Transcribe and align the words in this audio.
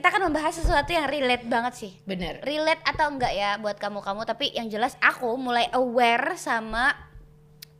kita 0.00 0.16
akan 0.16 0.32
membahas 0.32 0.56
sesuatu 0.56 0.88
yang 0.96 1.12
relate 1.12 1.44
banget 1.44 1.76
sih. 1.76 1.92
Bener. 2.08 2.40
Relate 2.40 2.80
atau 2.88 3.12
enggak 3.12 3.36
ya 3.36 3.60
buat 3.60 3.76
kamu-kamu, 3.76 4.24
tapi 4.24 4.48
yang 4.56 4.72
jelas 4.72 4.96
aku 4.96 5.36
mulai 5.36 5.68
aware 5.76 6.40
sama 6.40 6.96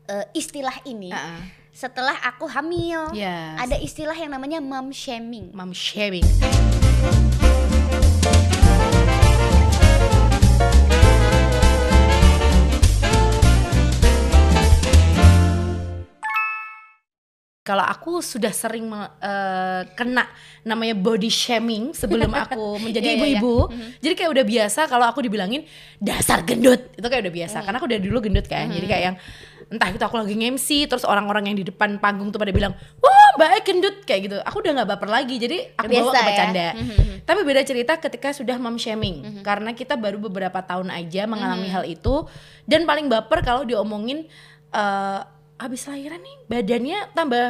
eh, 0.05 0.29
istilah 0.37 0.85
ini 0.85 1.09
Uh-uh. 1.09 1.41
setelah 1.73 2.21
aku 2.21 2.45
hamil. 2.45 3.17
Yes. 3.17 3.57
Ada 3.65 3.81
istilah 3.81 4.13
yang 4.13 4.37
namanya 4.37 4.61
mom 4.61 4.93
shaming. 4.93 5.49
Mom 5.57 5.73
sharing. 5.73 6.29
Kalau 17.71 17.87
aku 17.87 18.19
sudah 18.19 18.51
sering 18.51 18.91
eh, 19.23 19.83
kena 19.95 20.27
namanya 20.67 20.99
body 20.99 21.31
shaming 21.31 21.95
sebelum 21.95 22.27
aku 22.43 22.83
menjadi 22.83 23.07
Iya, 23.07 23.15
iya, 23.15 23.27
iya. 23.31 23.39
ibu-ibu, 23.39 23.57
jadi 24.03 24.15
kayak 24.19 24.31
udah 24.35 24.45
biasa 24.45 24.81
kalau 24.91 25.07
aku 25.07 25.23
dibilangin 25.23 25.63
dasar 26.03 26.43
gendut. 26.43 26.91
Itu 26.99 27.07
kayak 27.07 27.31
udah 27.31 27.35
biasa. 27.39 27.63
Karena 27.63 27.79
aku 27.79 27.87
udah 27.87 28.01
dulu 28.03 28.19
gendut 28.21 28.51
kan, 28.51 28.67
jadi 28.67 28.87
kayak 28.91 29.05
yang 29.07 29.17
entah 29.71 29.87
itu 29.87 30.03
aku 30.03 30.19
lagi 30.19 30.35
nge-MC 30.35 30.91
terus 30.91 31.07
orang-orang 31.07 31.47
yang 31.47 31.57
di 31.57 31.63
depan 31.63 32.03
panggung 32.03 32.35
tuh 32.35 32.43
pada 32.43 32.51
bilang 32.51 32.75
wah 32.99 33.31
mbak 33.39 33.49
E 33.55 33.59
gendut. 33.63 33.97
Kayak 34.03 34.21
gitu, 34.27 34.37
aku 34.43 34.57
udah 34.61 34.73
nggak 34.83 34.89
baper 34.91 35.09
lagi. 35.09 35.39
Jadi 35.39 35.57
aku 35.79 35.87
bawa 35.87 35.95
Biasa 35.95 36.11
ke 36.11 36.19
ya. 36.19 36.27
bercanda. 36.27 36.67
Mhm. 36.75 37.07
Tapi 37.23 37.41
beda 37.47 37.63
cerita 37.63 37.93
ketika 37.97 38.29
sudah 38.35 38.57
mom 38.59 38.75
shaming. 38.75 39.47
Karena 39.47 39.71
kita 39.71 39.95
baru 39.95 40.19
beberapa 40.19 40.59
tahun 40.59 40.91
aja 40.91 41.31
mengalami 41.31 41.71
hal 41.71 41.87
itu. 41.87 42.27
Dan 42.67 42.83
paling 42.83 43.07
baper 43.07 43.47
kalau 43.47 43.63
diomongin 43.63 44.27
eh 44.71 45.21
habis 45.61 45.85
lahiran 45.85 46.17
nih 46.25 46.37
badannya 46.49 46.99
tambah 47.13 47.47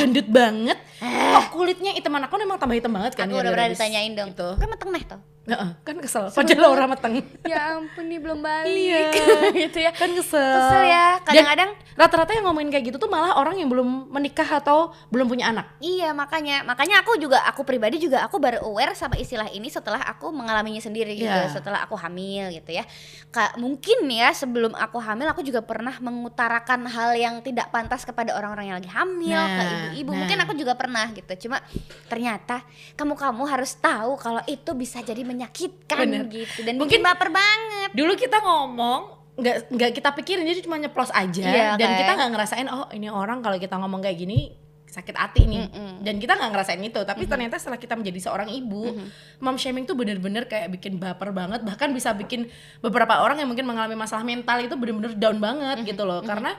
gendut 0.00 0.28
banget. 0.32 0.78
Kok 1.04 1.46
kulitnya 1.52 1.92
iteman 1.92 2.24
aku 2.24 2.40
memang 2.40 2.56
tambah 2.56 2.72
hitam 2.72 2.96
banget 2.96 3.12
kan 3.12 3.28
Ah. 3.28 3.30
Aku 3.30 3.36
udah 3.36 3.52
gara-gara 3.52 3.68
pernah 3.68 3.76
ditanyain 3.76 4.12
dong. 4.16 4.30
Gitu. 4.32 4.48
Kan 4.56 4.68
meteng 4.72 4.90
nih 4.90 5.04
tuh. 5.04 5.20
Heeh, 5.42 5.70
kan 5.82 5.96
kesel. 5.98 6.30
Padahal 6.30 6.70
orang 6.70 6.94
mateng. 6.94 7.18
Ya 7.42 7.74
ampun 7.74 8.06
nih 8.06 8.22
belum 8.22 8.38
balik. 8.38 8.70
Iya. 8.70 9.00
gitu 9.66 9.78
ya. 9.82 9.90
Kan 9.90 10.14
kesel. 10.14 10.38
Kesel 10.38 10.82
ya. 10.86 11.18
Dan 11.18 11.26
Kadang-kadang 11.26 11.70
rata-rata 11.92 12.30
yang 12.32 12.44
ngomongin 12.46 12.70
kayak 12.70 12.84
gitu 12.88 12.96
tuh 12.96 13.10
malah 13.10 13.34
orang 13.34 13.58
yang 13.58 13.66
belum 13.66 14.06
menikah 14.08 14.46
atau 14.46 14.94
belum 15.10 15.26
punya 15.26 15.50
anak. 15.50 15.66
Iya 15.78 16.14
makanya 16.14 16.62
makanya 16.62 17.02
aku 17.02 17.18
juga 17.18 17.42
aku 17.44 17.62
pribadi 17.62 17.98
juga 17.98 18.22
aku 18.22 18.38
baru 18.38 18.62
aware 18.62 18.94
sama 18.94 19.18
istilah 19.18 19.50
ini 19.50 19.66
setelah 19.66 19.98
aku 20.00 20.30
mengalaminya 20.30 20.78
sendiri 20.78 21.18
gitu 21.18 21.28
Iya. 21.28 21.50
setelah 21.50 21.82
aku 21.84 21.98
hamil 21.98 22.48
gitu 22.54 22.72
ya 22.72 22.86
Kak 23.28 23.56
mungkin 23.56 24.08
ya 24.08 24.30
sebelum 24.32 24.72
aku 24.72 24.96
hamil 25.00 25.28
aku 25.28 25.40
juga 25.40 25.60
pernah 25.60 25.96
mengutarakan 25.98 26.84
hal 26.86 27.12
yang 27.16 27.34
tidak 27.40 27.68
pantas 27.68 28.04
kepada 28.04 28.32
orang-orang 28.32 28.72
yang 28.72 28.76
lagi 28.80 28.90
hamil 28.92 29.36
ke 29.36 29.62
Nah, 29.62 29.70
ibu-ibu 29.92 30.10
nah. 30.12 30.18
mungkin 30.24 30.38
aku 30.44 30.52
juga 30.54 30.72
pernah 30.76 31.06
gitu 31.12 31.48
cuma 31.48 31.60
ternyata 32.08 32.60
kamu 32.94 33.14
kamu 33.16 33.42
harus 33.48 33.72
tahu 33.76 34.16
kalau 34.16 34.40
itu 34.44 34.70
bisa 34.72 35.00
jadi 35.00 35.24
menyakitkan 35.32 35.98
Bener. 36.04 36.24
gitu 36.28 36.60
dan 36.62 36.76
Mungkin- 36.76 37.00
baper 37.00 37.32
banget. 37.32 37.90
Dulu 37.96 38.12
kita 38.14 38.38
ngomong 38.38 39.00
nggak 39.32 39.72
nggak 39.72 39.90
kita 39.96 40.12
pikirin 40.12 40.44
jadi 40.44 40.60
cuma 40.60 40.76
nyeplos 40.76 41.08
aja. 41.08 41.40
Iya, 41.40 41.68
dan 41.80 41.88
kan? 41.88 42.00
kita 42.04 42.12
nggak 42.20 42.30
ngerasain 42.36 42.68
oh 42.68 42.84
ini 42.92 43.08
orang 43.08 43.40
kalau 43.40 43.56
kita 43.56 43.80
ngomong 43.80 44.04
kayak 44.04 44.20
gini 44.20 44.52
sakit 44.92 45.16
hati 45.16 45.48
nih. 45.48 45.72
Mm-mm. 45.72 46.04
dan 46.04 46.20
kita 46.20 46.36
nggak 46.36 46.50
ngerasain 46.52 46.82
itu. 46.84 47.00
Tapi 47.00 47.24
ternyata 47.24 47.56
setelah 47.56 47.80
kita 47.80 47.96
menjadi 47.96 48.28
seorang 48.28 48.52
ibu 48.52 48.92
mom 49.40 49.56
shaming 49.56 49.88
tuh 49.88 49.96
bener-bener 49.96 50.44
kayak 50.44 50.68
bikin 50.68 51.00
baper 51.00 51.32
banget. 51.32 51.64
Bahkan 51.64 51.96
bisa 51.96 52.12
bikin 52.12 52.52
beberapa 52.84 53.24
orang 53.24 53.40
yang 53.40 53.48
mungkin 53.48 53.64
mengalami 53.64 53.96
masalah 53.96 54.20
mental 54.20 54.60
itu 54.60 54.76
bener-bener 54.76 55.16
down 55.16 55.40
banget 55.40 55.80
gitu 55.88 56.04
loh. 56.04 56.20
Karena 56.20 56.52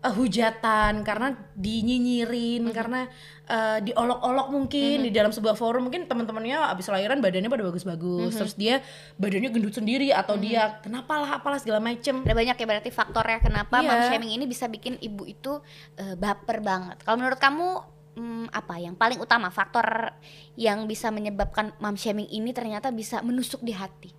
eh, 0.00 0.14
hujatan 0.14 1.04
karena 1.04 1.36
dinyinyirin 1.54 2.64
karena 2.72 3.06
eh, 3.44 3.78
diolok-olok 3.84 4.48
mungkin 4.48 5.04
di 5.04 5.10
dalam 5.12 5.32
sebuah 5.32 5.54
forum. 5.56 5.88
Mungkin 5.88 6.08
teman-temannya 6.08 6.56
abis 6.72 6.88
lahiran 6.88 7.20
badannya 7.20 7.52
pada 7.52 7.64
bagus-bagus 7.66 8.32
terus 8.36 8.54
dia 8.56 8.80
badannya 9.20 9.52
gendut 9.52 9.76
sendiri 9.76 10.10
atau 10.12 10.40
dia 10.40 10.80
kenapa 10.80 11.20
lah 11.20 11.30
apalah 11.40 11.60
segala 11.60 11.80
macem. 11.80 12.24
Ada 12.24 12.36
banyak 12.36 12.56
ya 12.56 12.66
berarti 12.66 12.90
faktornya 12.92 13.38
kenapa 13.44 13.80
Iya. 13.80 13.88
mom 13.88 14.00
shaming 14.08 14.32
ini 14.40 14.44
bisa 14.48 14.66
bikin 14.66 14.96
ibu 15.00 15.28
itu 15.28 15.60
eh, 16.00 16.16
baper 16.16 16.64
banget. 16.64 17.00
Kalau 17.04 17.16
menurut 17.20 17.38
kamu 17.38 17.68
hmm, 18.16 18.46
apa 18.50 18.74
yang 18.80 18.96
paling 18.96 19.20
utama 19.20 19.52
faktor 19.52 20.16
yang 20.56 20.88
bisa 20.88 21.12
menyebabkan 21.12 21.76
mom 21.78 21.94
shaming 21.94 22.28
ini 22.28 22.50
ternyata 22.56 22.88
bisa 22.90 23.20
menusuk 23.20 23.60
di 23.60 23.72
hati? 23.76 24.12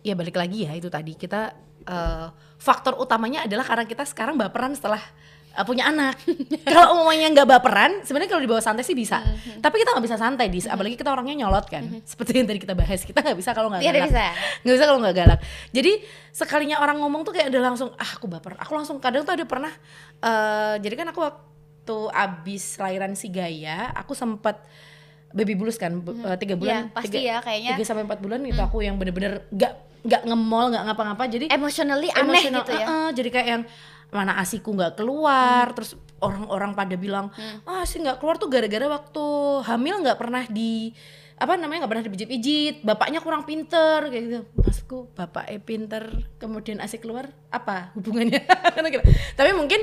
ya 0.00 0.16
balik 0.16 0.36
lagi 0.36 0.64
ya 0.64 0.72
itu 0.76 0.88
tadi. 0.88 1.12
Kita 1.16 1.52
eh, 1.82 2.26
faktor 2.56 2.96
utamanya 2.96 3.44
adalah 3.44 3.64
karena 3.64 3.84
kita 3.84 4.04
sekarang 4.04 4.36
baperan 4.36 4.72
setelah 4.72 5.00
eh, 5.50 5.64
punya 5.64 5.88
anak. 5.88 6.14
kalau 6.68 7.00
umumnya 7.00 7.32
nggak 7.32 7.48
baperan, 7.48 7.92
sebenarnya 8.02 8.30
kalau 8.30 8.42
dibawa 8.42 8.60
santai 8.60 8.84
sih 8.84 8.94
bisa. 8.94 9.18
Tapi 9.58 9.76
kita 9.78 9.96
nggak 9.96 10.04
bisa 10.04 10.16
santai 10.16 10.46
di, 10.46 10.60
apalagi 10.62 10.94
kita 10.94 11.10
orangnya 11.10 11.42
nyolot 11.42 11.66
kan. 11.66 11.82
Seperti 12.06 12.38
yang 12.38 12.46
tadi 12.46 12.60
kita 12.60 12.74
bahas, 12.76 13.00
kita 13.02 13.18
nggak 13.18 13.34
bisa 13.34 13.50
kalau 13.50 13.68
nggak 13.68 13.82
Tidak 13.82 13.94
galak. 13.96 14.08
bisa. 14.12 14.24
Nggak 14.62 14.74
bisa 14.76 14.84
kalau 14.86 14.98
nggak 15.02 15.16
galak. 15.16 15.40
Jadi 15.70 15.92
sekalinya 16.30 16.76
orang 16.78 16.96
ngomong 16.98 17.22
tuh 17.22 17.32
kayak 17.32 17.50
udah 17.50 17.62
langsung 17.66 17.90
ah 17.94 18.10
aku 18.14 18.26
baper. 18.26 18.54
Aku 18.60 18.72
langsung 18.72 19.00
kadang 19.00 19.24
tuh 19.24 19.34
ada 19.34 19.44
pernah 19.44 19.72
eh 20.20 20.74
jadi 20.78 20.94
kan 20.94 21.06
aku 21.10 21.20
waktu 21.20 21.96
abis 22.14 22.76
lahiran 22.76 23.12
si 23.12 23.26
Gaya, 23.26 23.90
aku 23.90 24.14
sempat 24.14 24.62
baby 25.30 25.54
blues 25.54 25.74
kan 25.74 25.98
eh, 25.98 26.36
tiga 26.36 26.54
bulan 26.54 26.86
Iya, 26.86 26.94
pasti 26.94 27.18
ya 27.22 27.36
kayaknya. 27.38 27.70
tiga 27.74 27.84
sampai 27.86 28.02
empat 28.02 28.18
bulan 28.18 28.42
itu 28.42 28.58
aku 28.58 28.82
yang 28.82 28.98
bener-bener 28.98 29.46
nggak 29.48 29.72
nggak 30.00 30.22
nge-mall 30.26 30.66
nggak 30.72 30.84
ngapa-ngapa 30.90 31.24
jadi 31.28 31.46
Emotionally 31.52 32.08
aneh 32.12 32.24
emosional, 32.24 32.60
gitu 32.64 32.72
ya. 32.72 32.86
eh, 32.86 32.92
eh, 32.92 33.08
jadi 33.12 33.28
kayak 33.28 33.48
yang 33.48 33.62
mana 34.10 34.32
asiku 34.42 34.74
nggak 34.74 34.98
keluar 34.98 35.70
terus 35.70 35.94
orang-orang 36.18 36.74
pada 36.74 36.98
bilang 36.98 37.30
ah 37.62 37.86
asi 37.86 38.02
nggak 38.02 38.18
keluar 38.18 38.36
tuh 38.42 38.50
gara-gara 38.50 38.90
waktu 38.90 39.24
hamil 39.64 40.02
nggak 40.02 40.18
pernah 40.18 40.44
di 40.50 40.90
apa 41.40 41.56
namanya 41.56 41.84
nggak 41.84 41.92
pernah 41.96 42.04
dipijit-pijit. 42.04 42.74
Bapaknya 42.84 43.24
kurang 43.24 43.48
pinter 43.48 44.12
kayak 44.12 44.24
gitu. 44.28 44.40
Maksudku 44.60 44.98
bapak 45.16 45.48
eh 45.48 45.56
pinter 45.56 46.04
kemudian 46.36 46.84
asi 46.84 47.00
keluar 47.00 47.32
apa 47.48 47.96
hubungannya? 47.96 48.44
Tapi 49.40 49.50
mungkin 49.56 49.80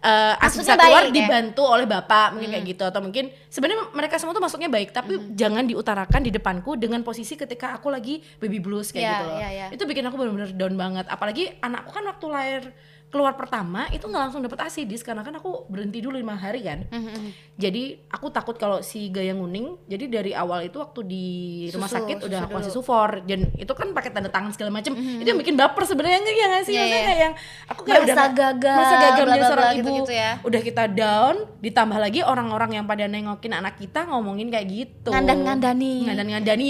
eh 0.00 0.34
asi 0.38 0.62
Maksudnya 0.62 0.78
bisa 0.78 0.86
keluar 0.86 1.04
baik 1.04 1.10
ya? 1.10 1.16
dibantu 1.18 1.62
oleh 1.66 1.84
bapak 1.84 2.38
mungkin 2.38 2.50
kayak 2.54 2.64
gitu. 2.70 2.82
Atau 2.86 3.02
mungkin 3.02 3.24
sebenarnya 3.50 3.90
mereka 3.90 4.22
semua 4.22 4.32
tuh 4.32 4.40
maksudnya 4.40 4.70
baik 4.70 4.94
tapi 4.94 5.34
jangan 5.34 5.66
diutarakan 5.66 6.20
di 6.22 6.30
depanku 6.30 6.78
dengan 6.78 7.02
posisi 7.02 7.34
ketika 7.34 7.74
aku 7.74 7.90
lagi 7.90 8.22
baby 8.38 8.62
blues 8.62 8.94
kayak 8.94 9.02
Iya, 9.02 9.10
gitu 9.10 9.24
loh. 9.26 9.36
iya, 9.36 9.48
iya. 9.50 9.66
itu 9.74 9.82
bikin 9.82 10.06
aku 10.06 10.14
benar-benar 10.14 10.54
down 10.54 10.78
banget. 10.78 11.10
Apalagi 11.10 11.58
anakku 11.58 11.90
kan 11.90 12.06
waktu 12.06 12.26
lahir 12.30 12.62
keluar 13.10 13.34
pertama 13.34 13.84
itu 13.88 14.02
nggak 14.02 14.22
langsung 14.24 14.38
dapet 14.40 14.54
asidis 14.60 15.02
karena 15.02 15.20
kan 15.20 15.34
aku 15.34 15.66
berhenti 15.66 15.98
dulu 15.98 16.14
lima 16.14 16.32
hari 16.32 16.62
kan 16.62 16.86
Mhm. 16.86 17.56
jadi 17.56 17.82
aku 18.06 18.30
takut 18.30 18.54
kalau 18.54 18.80
si 18.80 19.06
gaya 19.08 19.30
nguning 19.30 19.82
jadi 19.84 20.06
dari 20.08 20.32
awal 20.32 20.62
itu 20.62 20.78
waktu 20.78 21.00
di 21.04 21.24
rumah 21.68 21.84
Susu, 21.84 21.98
sakit 21.98 22.16
udah 22.20 22.30
susu 22.32 22.38
aku 22.40 22.48
dulu. 22.48 22.58
kasih 22.60 22.72
sufor 22.72 23.10
dan 23.24 23.40
itu 23.52 23.72
kan 23.72 23.90
pakai 23.90 24.10
tanda 24.10 24.28
tangan 24.28 24.50
segala 24.50 24.70
macam 24.72 24.94
itu 24.94 25.26
yang 25.26 25.36
bikin 25.36 25.54
baper 25.54 25.82
sebenarnya 25.84 26.18
enggak 26.18 26.32
ya 26.32 26.46
nggak 26.46 26.62
sih 26.62 26.72
Iya, 26.72 26.80
Maksudnya 26.80 27.02
iya. 27.04 27.18
yang 27.20 27.32
aku 27.66 27.80
kayak 27.80 27.90
Merasa 27.96 28.06
udah 28.06 28.14
nggak- 28.16 28.36
gagal, 28.36 28.76
merasa 28.78 28.96
gagal 28.96 29.24
bla, 29.26 29.34
seorang 29.42 29.66
ibu 29.66 29.78
gitu-gitu 29.80 30.12
ya. 30.14 30.30
udah 30.40 30.60
kita 30.62 30.84
down 30.88 31.34
ditambah 31.58 31.98
lagi 31.98 32.20
orang-orang 32.22 32.70
yang 32.72 32.84
pada 32.84 33.04
nengokin 33.04 33.52
anak 33.52 33.74
kita 33.76 34.06
ngomongin 34.06 34.48
kayak 34.48 34.66
gitu 34.66 35.10
Ngasih 35.10 35.18
tahu, 35.18 35.26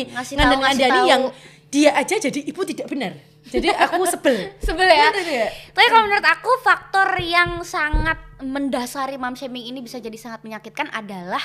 ngasih 0.09 0.34
ngandan-ngandani 0.34 0.89
tahu. 0.97 1.06
yang 1.06 1.23
dia 1.70 1.94
aja 1.94 2.19
jadi 2.19 2.41
ibu 2.50 2.60
tidak 2.66 2.91
benar 2.91 3.14
jadi 3.48 3.72
aku 3.72 4.04
sebel 4.04 4.53
Sebel 4.66 4.84
ya. 4.84 5.08
Ya? 5.16 5.48
Tapi 5.72 5.86
kalau 5.88 6.04
menurut 6.04 6.26
aku 6.28 6.50
faktor 6.60 7.08
yang 7.25 7.64
sangat 7.64 8.20
mendasari 8.44 9.16
mom 9.16 9.32
shaming 9.32 9.72
ini 9.72 9.81
bisa 9.81 9.97
jadi 9.97 10.14
sangat 10.20 10.44
menyakitkan 10.44 10.92
adalah 10.92 11.41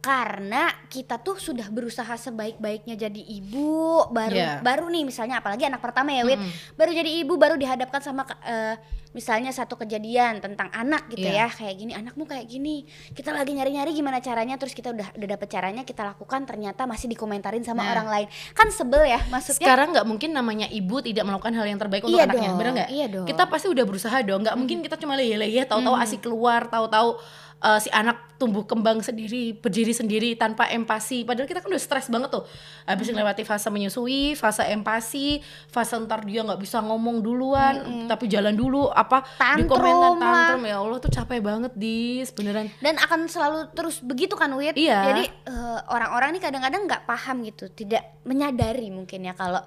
karena 0.00 0.64
kita 0.88 1.16
tuh 1.16 1.36
sudah 1.36 1.68
berusaha 1.68 2.08
sebaik-baiknya 2.10 2.96
jadi 2.98 3.20
ibu 3.20 4.08
baru 4.08 4.32
Iya. 4.32 4.52
baru 4.58 4.88
nih 4.88 5.04
misalnya 5.04 5.38
apalagi 5.38 5.62
anak 5.62 5.78
pertama 5.78 6.08
ya 6.08 6.24
Wit 6.24 6.40
baru 6.74 6.90
jadi 6.90 7.20
ibu 7.20 7.36
baru 7.36 7.54
dihadapkan 7.54 8.00
sama 8.00 8.24
eh, 8.40 8.80
misalnya 9.10 9.50
satu 9.50 9.76
kejadian 9.76 10.40
tentang 10.40 10.70
anak 10.70 11.04
gitu 11.06 11.20
ya 11.22 11.44
Iya. 11.44 11.46
kayak 11.50 11.74
gini 11.76 11.92
anakmu 11.92 12.24
kayak 12.24 12.46
gini 12.46 12.88
kita 13.12 13.28
lagi 13.30 13.52
nyari-nyari 13.52 13.92
gimana 13.92 14.18
caranya 14.18 14.56
terus 14.56 14.72
kita 14.72 14.88
udah 14.90 15.12
udah 15.12 15.28
dapet 15.30 15.48
caranya 15.48 15.82
kita 15.82 16.00
lakukan 16.02 16.40
ternyata 16.44 16.86
masih 16.86 17.04
dikomentarin 17.06 17.60
sama 17.60 17.82
Nah. 17.82 17.92
orang 17.92 18.08
lain 18.08 18.26
kan 18.52 18.72
sebel 18.72 19.04
ya 19.04 19.20
maksudnya 19.28 19.60
sekarang 19.60 19.92
nggak 19.92 20.06
mungkin 20.06 20.32
namanya 20.32 20.64
ibu 20.66 20.96
tidak 21.00 21.22
melakukan 21.22 21.52
hal 21.52 21.66
yang 21.66 21.76
terbaik 21.76 22.02
untuk 22.02 22.16
Iya 22.16 22.24
anaknya 22.24 22.48
dong, 22.48 22.56
bener 22.56 22.72
nggak 22.74 22.88
iya 22.90 23.06
dong. 23.06 23.26
kita 23.26 23.44
pasti 23.44 23.68
udah 23.68 23.84
berusaha 23.84 24.16
dong 24.22 24.40
nggak 24.40 24.56
mungkin 24.56 24.80
kita 24.80 24.96
cuma 24.96 25.12
leyeh-leyeh 25.14 25.66
tahu-tahu 25.66 25.92
asik 25.98 26.22
keluar 26.22 26.64
tahu-tahu 26.66 27.20
eh, 27.60 27.78
si 27.78 27.88
anak 27.90 28.32
tumbuh 28.34 28.64
kembang 28.64 29.04
sendiri 29.04 29.52
berdiri 29.52 29.92
sendiri 29.92 30.32
tanpa 30.32 30.64
empati 30.66 31.28
padahal 31.28 31.44
kita 31.44 31.60
kan 31.60 31.68
udah 31.68 31.76
stres 31.78 32.08
banget 32.08 32.32
tuh. 32.32 32.48
Habis 32.84 33.12
melewati 33.12 33.44
fase 33.44 33.68
menyusui 33.68 34.32
fase 34.32 34.64
empati 34.64 35.44
fase 35.68 36.00
ntar 36.00 36.24
dia 36.24 36.40
nggak 36.40 36.56
bisa 36.56 36.80
ngomong 36.80 37.20
duluan 37.20 37.74
tapi 38.08 38.26
jalan 38.26 38.56
dulu 38.56 38.88
apa 38.88 39.20
di 39.20 39.68
Tantrum 39.68 39.76
komentar 39.76 40.16
lah. 40.16 40.56
tantrum. 40.56 40.62
Ya 40.64 40.76
Allah 40.80 40.98
tuh 40.98 41.12
capek 41.12 41.40
banget 41.40 41.72
dis 41.76 42.32
beneran. 42.32 42.72
Dan 42.80 42.96
akan 42.96 43.28
selalu 43.28 43.58
terus 43.72 44.00
begitu 44.00 44.32
kan 44.34 44.48
Wit 44.56 44.72
Iya. 44.72 45.12
jadi 45.12 45.24
eh, 45.28 45.78
orang-orang 45.92 46.32
nih 46.32 46.42
kadang-kadang 46.42 46.88
nggak 46.88 47.04
paham 47.04 47.44
gitu 47.44 47.68
tidak 47.68 48.16
menyadari 48.24 48.88
mungkin 48.88 49.20
ya 49.20 49.36
kalau 49.36 49.60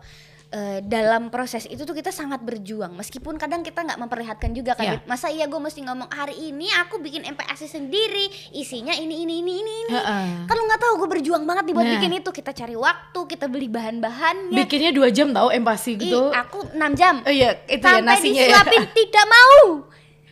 eh, 0.53 0.79
dalam 0.79 1.27
proses 1.27 1.65
itu 1.65 1.81
tuh 1.81 1.91
kita 1.91 2.09
sangat 2.09 2.39
berjuang 2.39 2.93
meskipun 2.93 3.35
kadang 3.35 3.59
kita 3.59 3.81
nggak 3.81 3.97
memperlihatkan 3.97 4.53
juga 4.53 4.73
kan. 4.73 4.95
Beb. 4.95 5.05
masa 5.05 5.27
iya 5.27 5.43
gue 5.43 5.57
mesti 5.57 5.81
ngomong 5.81 6.07
hari 6.07 6.37
ini 6.37 6.69
aku 6.77 6.97
bikin 6.97 7.25
MPASI 7.25 7.65
sendiri 7.67 8.25
isinya 8.51 8.93
ini 8.93 9.25
ini 9.25 9.41
ini 9.41 9.53
ini 9.55 9.73
ini 9.81 9.91
Heeh. 9.91 10.45
kan 10.45 10.53
lu 10.53 10.63
nggak 10.63 10.77
tahu 10.79 10.93
gue 10.99 11.09
berjuang 11.11 11.43
banget 11.43 11.63
nih 11.65 11.73
buat 11.73 11.83
Nah. 11.83 11.93
bikin 11.97 12.11
itu 12.15 12.29
kita 12.31 12.51
cari 12.51 12.75
waktu 12.75 13.19
kita 13.25 13.45
beli 13.45 13.67
bahan-bahannya 13.67 14.53
bikinnya 14.55 14.91
dua 14.91 15.09
jam 15.09 15.29
tahu 15.29 15.49
empasi 15.49 15.95
Ih, 15.95 15.99
gitu 15.99 16.29
aku 16.29 16.69
6 16.69 16.77
jam 16.93 17.15
oh 17.19 17.33
iya 17.33 17.57
itu 17.65 17.81
ya 17.81 17.97
sampai 17.97 18.05
nasinya 18.05 18.37
ya 18.37 18.47
disuapin 18.53 18.83
tidak 18.93 19.25
mau 19.25 19.59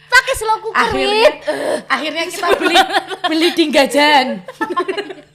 pakai 0.07 0.33
slow 0.35 0.57
cooker 0.59 0.85
akhirnya 0.85 1.24
Wit. 1.24 1.35
akhirnya 1.88 2.24
kita 2.27 2.47
beli 2.56 2.77
beli 3.25 3.47
dinggajan 3.51 4.25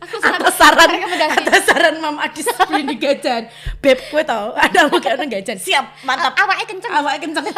atas 0.00 0.54
saran 0.54 0.88
rekomendasi. 0.88 1.36
atas 1.40 1.62
saran 1.62 1.94
Mam 1.98 2.16
Adis 2.18 2.48
beli 2.64 2.82
dinggajan 2.86 3.42
beb 3.78 3.98
gue 4.00 4.22
tau? 4.22 4.56
Ada 4.58 4.86
mau 4.86 4.96
kayak 4.96 5.28
gajan 5.28 5.56
siap 5.56 5.84
mantap. 6.02 6.32
A- 6.32 6.42
awalnya 6.42 6.64
kenceng. 6.64 6.90
Awalnya 6.90 7.20
kenceng. 7.20 7.46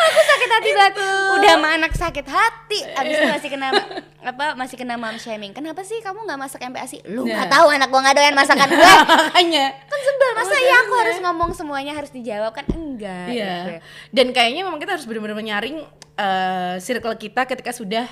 Aku 0.00 0.16
sakit 0.18 0.48
hati 0.50 0.70
banget 0.72 0.94
udah 1.30 1.52
sama 1.54 1.68
anak 1.70 1.92
sakit 1.92 2.24
hati. 2.24 2.80
Abis 2.90 3.14
itu 3.14 3.26
masih 3.28 3.48
kena 3.52 3.68
apa 4.32 4.56
masih 4.56 4.74
kena 4.74 4.96
mom 4.96 5.12
shaming. 5.14 5.52
Kenapa 5.52 5.84
sih 5.84 6.00
kamu 6.00 6.24
nggak 6.24 6.40
masak 6.40 6.64
MPASI 6.64 7.04
lu 7.06 7.28
nggak 7.28 7.46
Nah. 7.46 7.52
tahu 7.52 7.66
anak 7.68 7.88
gua 7.88 8.00
nggak 8.00 8.16
doyan 8.16 8.32
masakan 8.32 8.68
gue 8.70 8.80
makanya. 8.80 9.66
Kan 9.84 10.00
sebel 10.00 10.30
masa 10.32 10.56
ya 10.58 10.76
aku 10.80 10.94
harus 10.96 11.16
ngomong 11.20 11.50
semuanya 11.52 11.92
harus 11.92 12.08
dijawab? 12.08 12.52
Kan 12.54 12.64
enggak 12.70 13.28
gitu 13.28 13.36
Iya. 13.36 13.56
ya. 13.68 13.78
Dan 14.08 14.32
kayaknya 14.32 14.64
memang 14.64 14.80
kita 14.80 14.96
harus 14.96 15.04
benar-benar 15.04 15.36
menyaring 15.36 15.84
eh, 16.16 16.74
circle 16.80 17.14
kita 17.14 17.44
ketika 17.44 17.70
sudah 17.70 18.08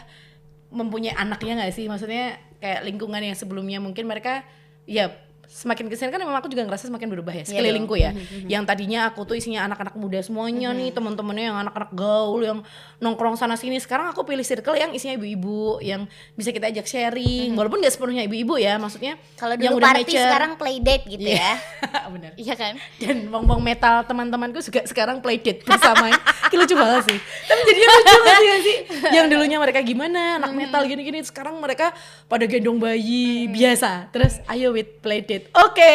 mempunyai 0.68 1.12
anaknya 1.12 1.58
nggak 1.58 1.72
sih? 1.72 1.86
Maksudnya 1.86 2.36
kayak 2.58 2.84
lingkungan 2.84 3.22
yang 3.22 3.34
sebelumnya 3.34 3.78
mungkin 3.78 4.04
mereka 4.04 4.42
ya 4.84 5.10
semakin 5.48 5.88
ke 5.88 5.96
sini 5.96 6.12
kan 6.12 6.20
memang 6.20 6.36
aku 6.36 6.52
juga 6.52 6.60
ngerasa 6.60 6.92
semakin 6.92 7.08
berubah 7.08 7.32
ya 7.32 7.40
Iya 7.40 7.48
sekelilingku 7.48 7.96
ya. 7.96 8.12
Yang 8.44 8.68
tadinya 8.68 9.08
aku 9.08 9.24
tuh 9.24 9.32
isinya 9.32 9.64
anak-anak 9.64 9.96
muda 9.96 10.20
semuanya 10.20 10.76
nih 10.76 10.92
teman-temannya 10.92 11.44
yang 11.48 11.56
anak-anak 11.58 11.88
gaul 11.90 12.44
yang 12.44 12.60
nongkrong 13.00 13.32
sana 13.32 13.56
sini. 13.56 13.80
Sekarang 13.80 14.12
aku 14.12 14.28
pilih 14.28 14.44
circle 14.44 14.76
yang 14.76 14.92
isinya 14.92 15.16
ibu-ibu 15.16 15.80
yang 15.80 16.04
bisa 16.36 16.52
kita 16.52 16.68
ajak 16.68 16.84
sharing. 16.84 17.56
Walaupun 17.56 17.80
nggak 17.80 17.96
sepenuhnya 17.96 18.28
ibu-ibu 18.28 18.60
ya, 18.60 18.76
maksudnya 18.76 19.16
kalau 19.40 19.56
yang 19.56 19.72
dulu 19.72 19.80
udah 19.80 19.88
party 19.88 20.02
mature. 20.04 20.20
sekarang 20.20 20.50
play 20.60 20.76
date 20.78 21.04
gitu 21.08 21.24
Iya. 21.24 21.40
ya 21.40 21.52
Benar 22.12 22.30
iya 22.36 22.54
kan 22.54 22.74
dan 23.00 23.16
bong-bong 23.28 23.64
metal 23.64 24.04
teman-temanku 24.04 24.60
juga 24.60 24.84
sekarang 24.84 25.24
playdate 25.24 25.64
bersama 25.64 26.12
Ini 26.48 26.56
lucu 26.58 26.74
banget 26.74 27.02
sih. 27.06 27.18
Tapi 27.20 27.60
jadinya 27.62 27.88
lucu 27.92 28.16
gak 28.18 28.36
sih, 28.36 28.48
gak 28.48 28.60
sih? 28.62 28.76
Yang 29.12 29.26
dulunya 29.30 29.58
mereka 29.58 29.80
gimana 29.80 30.40
anak 30.40 30.52
metal 30.52 30.82
gini-gini 30.84 31.20
sekarang 31.20 31.60
mereka 31.60 31.92
pada 32.24 32.44
gendong 32.44 32.76
bayi 32.76 33.46
biasa. 33.46 34.08
Terus 34.10 34.40
ayo 34.48 34.72
with 34.72 35.00
playdate 35.00 35.52
oke. 35.52 35.92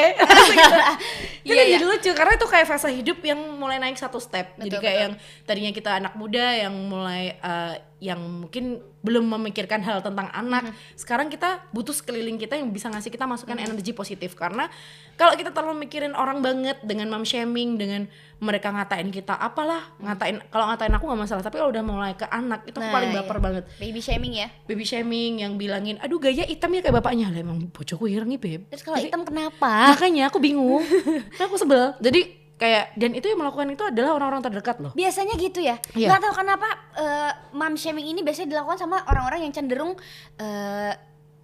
Itu 1.43 1.51
Iya, 1.51 1.63
iya. 1.67 1.75
jadi 1.75 1.85
lucu 1.85 2.11
karena 2.15 2.33
itu 2.33 2.47
kayak 2.47 2.63
fase 2.65 2.87
hidup 2.87 3.19
yang 3.19 3.35
mulai 3.59 3.75
naik 3.75 3.99
satu 3.99 4.15
step. 4.15 4.55
Jadi 4.55 4.71
Betul, 4.71 4.79
kayak 4.79 4.95
betul. 4.95 5.03
yang 5.03 5.13
tadinya 5.43 5.71
kita 5.75 5.91
anak 5.99 6.13
muda 6.15 6.45
yang 6.55 6.71
mulai 6.87 7.35
eh, 7.35 7.73
yang 8.03 8.19
mungkin 8.19 8.83
belum 8.99 9.23
memikirkan 9.31 9.79
hal 9.79 10.03
tentang 10.03 10.27
anak 10.31 10.63
Mm-hmm. 10.63 10.95
sekarang 10.95 11.27
kita 11.27 11.63
butuh 11.71 11.95
sekeliling 11.95 12.35
kita 12.35 12.59
yang 12.59 12.67
bisa 12.71 12.91
ngasih 12.91 13.11
kita 13.11 13.23
masukan 13.23 13.55
energi 13.55 13.95
positif. 13.95 14.35
Karena 14.35 14.67
kalau 15.15 15.35
kita 15.35 15.55
terlalu 15.55 15.87
mikirin 15.87 16.11
orang 16.11 16.43
banget 16.43 16.83
dengan 16.83 17.07
mom 17.07 17.23
shaming 17.23 17.79
dengan 17.79 18.07
mereka 18.39 18.75
ngatain 18.75 19.07
kita 19.07 19.31
apalah 19.33 19.95
ngatain 20.03 20.43
kalau 20.51 20.67
ngatain 20.67 20.91
aku 20.91 21.03
nggak 21.07 21.21
masalah. 21.23 21.43
Tapi 21.43 21.55
kalau 21.59 21.71
udah 21.71 21.83
mulai 21.83 22.13
ke 22.15 22.27
anak 22.27 22.67
itu 22.67 22.75
aku 22.75 22.83
Nah, 22.83 22.91
paling 22.91 23.11
iya. 23.11 23.17
baper 23.23 23.37
banget. 23.39 23.63
Baby 23.79 23.99
shaming 24.03 24.33
ya? 24.35 24.47
Baby 24.67 24.83
shaming 24.83 25.31
yang 25.39 25.55
bilangin 25.55 25.95
aduh 26.03 26.19
gaya 26.19 26.43
hitamnya 26.43 26.83
kayak 26.83 26.99
bapaknya. 26.99 27.31
Lah 27.31 27.39
emang 27.39 27.71
bocokku 27.71 28.07
ireng 28.07 28.27
nih 28.27 28.39
beb. 28.39 28.61
Terus 28.67 28.83
kalau 28.83 28.99
hitam 28.99 29.23
kenapa? 29.23 29.95
makanya 29.95 30.27
aku 30.27 30.43
bingung. 30.43 30.83
Aku 31.43 31.55
sebel. 31.55 31.95
Jadi 31.99 32.42
kayak 32.63 32.95
dan 32.95 33.11
itu 33.11 33.27
yang 33.27 33.43
melakukan 33.43 33.67
itu 33.69 33.83
adalah 33.83 34.15
orang-orang 34.15 34.39
terdekat 34.39 34.79
loh 34.79 34.91
biasanya 34.95 35.35
gitu 35.35 35.59
ya 35.59 35.75
Iya. 35.91 36.07
nggak 36.07 36.21
tahu 36.23 36.33
kenapa 36.39 36.67
eh, 36.95 37.31
mom 37.51 37.75
shaming 37.75 38.07
ini 38.07 38.23
biasanya 38.23 38.55
dilakukan 38.55 38.79
sama 38.79 39.03
orang-orang 39.03 39.43
yang 39.43 39.51
cenderung 39.51 39.99
eh, 40.39 40.91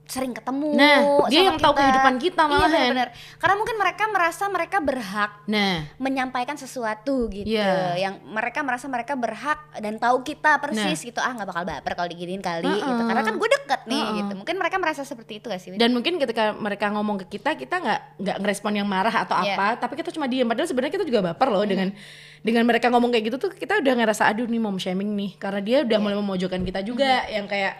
sering 0.09 0.33
ketemu 0.33 0.73
Nah, 0.73 0.97
dia 1.29 1.39
sama 1.39 1.47
yang 1.47 1.57
tahu 1.61 1.73
kehidupan 1.75 2.15
kita 2.17 2.41
iya 2.41 2.49
malahan. 2.49 2.71
benar-benar 2.73 3.09
karena 3.37 3.55
mungkin 3.55 3.75
mereka 3.77 4.03
merasa 4.09 4.43
mereka 4.49 4.77
berhak 4.81 5.31
nah. 5.45 5.85
menyampaikan 5.95 6.57
sesuatu 6.57 7.29
gitu. 7.29 7.45
Iya. 7.45 7.93
yang 7.95 8.13
mereka 8.25 8.59
merasa 8.59 8.89
mereka 8.89 9.13
berhak 9.13 9.61
dan 9.77 9.95
tahu 9.95 10.25
kita 10.25 10.57
persis 10.57 10.97
gitu. 10.99 11.17
Ah 11.17 11.29
nggak 11.29 11.45
bakal 11.45 11.63
baper 11.63 11.93
kalau 11.93 12.09
diginiin 12.09 12.41
kali 12.41 12.65
Nah. 12.65 12.73
Heeh. 12.73 12.89
gitu. 12.89 13.01
Karena 13.05 13.21
kan 13.21 13.35
gue 13.37 13.49
deket 13.53 13.81
nih 13.85 14.01
Heeh. 14.01 14.17
gitu. 14.19 14.33
Mungkin 14.35 14.55
mereka 14.57 14.75
merasa 14.75 15.01
seperti 15.03 15.37
itu 15.37 15.45
gak 15.45 15.61
sih 15.61 15.69
dan 15.71 15.93
mungkin 15.93 16.17
ketika 16.17 16.51
mereka 16.51 16.89
ngomong 16.89 17.21
ke 17.21 17.37
kita 17.37 17.53
kita 17.53 17.77
nggak 17.77 17.99
nggak 18.17 18.37
ngerespon 18.41 18.73
yang 18.75 18.89
marah 18.89 19.13
atau 19.13 19.37
Iya. 19.37 19.53
apa. 19.53 19.77
Tapi 19.77 19.93
kita 19.95 20.09
cuma 20.09 20.25
diam 20.25 20.43
padahal 20.43 20.65
sebenarnya 20.65 20.91
kita 20.91 21.05
juga 21.05 21.21
baper 21.23 21.47
loh 21.47 21.63
dengan 21.63 21.93
dengan 22.41 22.63
mereka 22.65 22.89
ngomong 22.89 23.13
kayak 23.13 23.29
gitu 23.29 23.37
tuh 23.37 23.51
kita 23.53 23.77
udah 23.77 23.93
ngerasa 23.95 24.25
aduh 24.25 24.43
nih 24.43 24.57
mom 24.57 24.81
shaming 24.81 25.13
nih. 25.13 25.37
Karena 25.37 25.61
dia 25.61 25.77
udah 25.85 25.97
mulai 26.01 26.17
memojokkan 26.17 26.65
kita 26.65 26.81
juga 26.81 27.29
yang 27.29 27.45
kayak 27.45 27.77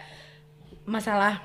masalah 0.84 1.42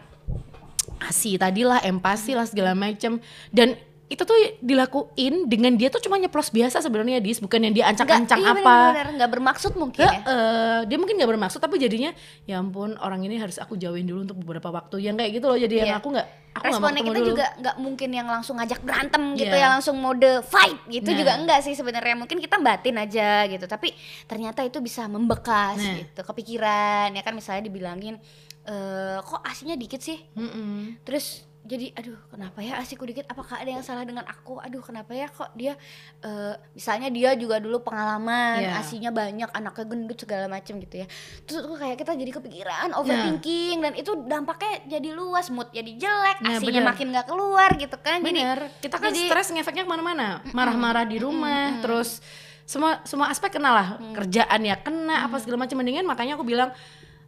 asi 1.06 1.38
tadi 1.38 1.62
lah 1.62 1.80
empati 1.80 2.34
lah 2.34 2.46
segala 2.46 2.74
macem 2.74 3.22
dan 3.50 3.74
itu 4.06 4.22
tuh 4.22 4.38
dilakuin 4.62 5.50
dengan 5.50 5.74
dia 5.74 5.90
tuh 5.90 5.98
cuma 5.98 6.22
nyeplos 6.22 6.54
biasa 6.54 6.78
sebenarnya 6.78 7.18
dis 7.18 7.42
bukan 7.42 7.58
yang 7.58 7.74
dia 7.74 7.86
ancang-ancang 7.90 8.38
iya, 8.38 8.54
apa 8.54 8.76
nggak 9.18 9.32
bermaksud 9.34 9.74
mungkin 9.74 10.06
ya 10.06 10.22
Heeh, 10.22 10.78
dia 10.86 10.98
mungkin 11.02 11.18
nggak 11.18 11.32
bermaksud 11.34 11.58
tapi 11.58 11.82
jadinya 11.82 12.14
ya 12.46 12.62
ampun 12.62 12.94
orang 13.02 13.26
ini 13.26 13.42
harus 13.42 13.58
aku 13.58 13.74
jauhin 13.74 14.06
dulu 14.06 14.22
untuk 14.24 14.38
beberapa 14.38 14.70
waktu 14.70 15.02
yang 15.02 15.18
kayak 15.18 15.32
gitu 15.34 15.50
loh 15.50 15.58
jadi 15.58 15.74
yang 15.82 15.90
Iya. 15.90 15.98
aku 15.98 16.08
nggak 16.14 16.28
aku 16.54 16.64
responnya 16.70 17.02
ketemu 17.02 17.10
kita 17.10 17.20
dulu. 17.20 17.30
juga 17.34 17.46
nggak 17.58 17.76
mungkin 17.82 18.10
yang 18.14 18.28
langsung 18.30 18.56
ngajak 18.56 18.80
berantem 18.80 19.24
gitu 19.36 19.52
Iya. 19.52 19.64
ya 19.66 19.74
langsung 19.74 19.96
mode 19.98 20.32
fight 20.46 20.78
gitu 20.88 21.10
Nah. 21.10 21.18
juga 21.18 21.32
enggak 21.36 21.60
sih 21.66 21.74
sebenarnya 21.74 22.16
mungkin 22.16 22.38
kita 22.38 22.62
batin 22.62 22.96
aja 22.96 23.30
gitu 23.50 23.66
tapi 23.66 23.90
ternyata 24.24 24.62
itu 24.62 24.78
bisa 24.80 25.10
membekas 25.10 25.82
Nah. 25.82 25.98
gitu 25.98 26.22
kepikiran 26.22 27.10
ya 27.10 27.26
kan 27.26 27.34
misalnya 27.34 27.66
dibilangin 27.66 28.22
eh 28.66 29.18
kok 29.20 29.42
asinya 29.42 29.74
dikit 29.74 30.02
sih? 30.02 30.18
Mm-mm. 30.34 31.00
terus 31.02 31.46
jadi 31.66 31.90
aduh 31.94 32.14
kenapa 32.30 32.62
ya 32.62 32.78
asiku 32.78 33.04
dikit? 33.04 33.26
Apakah 33.26 33.58
ada 33.58 33.66
yang 33.68 33.82
salah 33.82 34.06
dengan 34.06 34.22
aku? 34.22 34.62
Aduh 34.62 34.82
kenapa 34.82 35.14
ya 35.14 35.26
kok 35.26 35.50
dia 35.54 35.74
eh, 36.22 36.54
misalnya 36.72 37.10
dia 37.10 37.34
juga 37.34 37.58
dulu 37.58 37.82
pengalaman 37.82 38.62
Iya. 38.62 38.78
asinya 38.78 39.10
banyak 39.10 39.50
anaknya 39.50 39.86
gendut 39.88 40.14
segala 40.16 40.46
macem 40.46 40.78
gitu 40.78 41.02
ya. 41.02 41.10
Terus 41.42 41.66
tuh 41.66 41.74
kayak 41.74 41.98
kita 41.98 42.14
jadi 42.14 42.32
kepikiran 42.32 42.94
Nah. 42.94 43.02
overthinking 43.02 43.82
dan 43.82 43.94
itu 43.94 44.14
dampaknya 44.26 44.74
jadi 44.88 45.10
luas 45.12 45.50
mood 45.50 45.66
jadi 45.72 45.90
jelek 45.90 46.38
Nah, 46.40 46.54
asinya 46.56 46.82
bener. 46.82 46.90
makin 46.94 47.08
nggak 47.10 47.28
keluar 47.28 47.70
gitu 47.74 47.98
kan. 47.98 48.22
Jadi 48.22 48.30
bener. 48.30 48.58
Kita 48.78 48.96
kan 48.98 49.10
jadi- 49.10 49.26
stres 49.26 49.48
ngefeknya 49.50 49.84
ke 49.86 49.90
mana-mana. 49.90 50.46
Marah-marah 50.54 51.02
di 51.04 51.18
rumah 51.18 51.82
terus 51.82 52.22
semua 52.62 53.02
semua 53.06 53.30
aspek 53.30 53.58
kena 53.58 53.70
lah. 53.70 53.88
Mm. 53.98 54.14
kerjaan 54.14 54.62
ya 54.62 54.78
kena 54.78 55.26
apa 55.26 55.38
segala 55.38 55.66
macam 55.66 55.82
mendingan 55.82 56.06
makanya 56.06 56.34
aku 56.34 56.46
bilang 56.46 56.70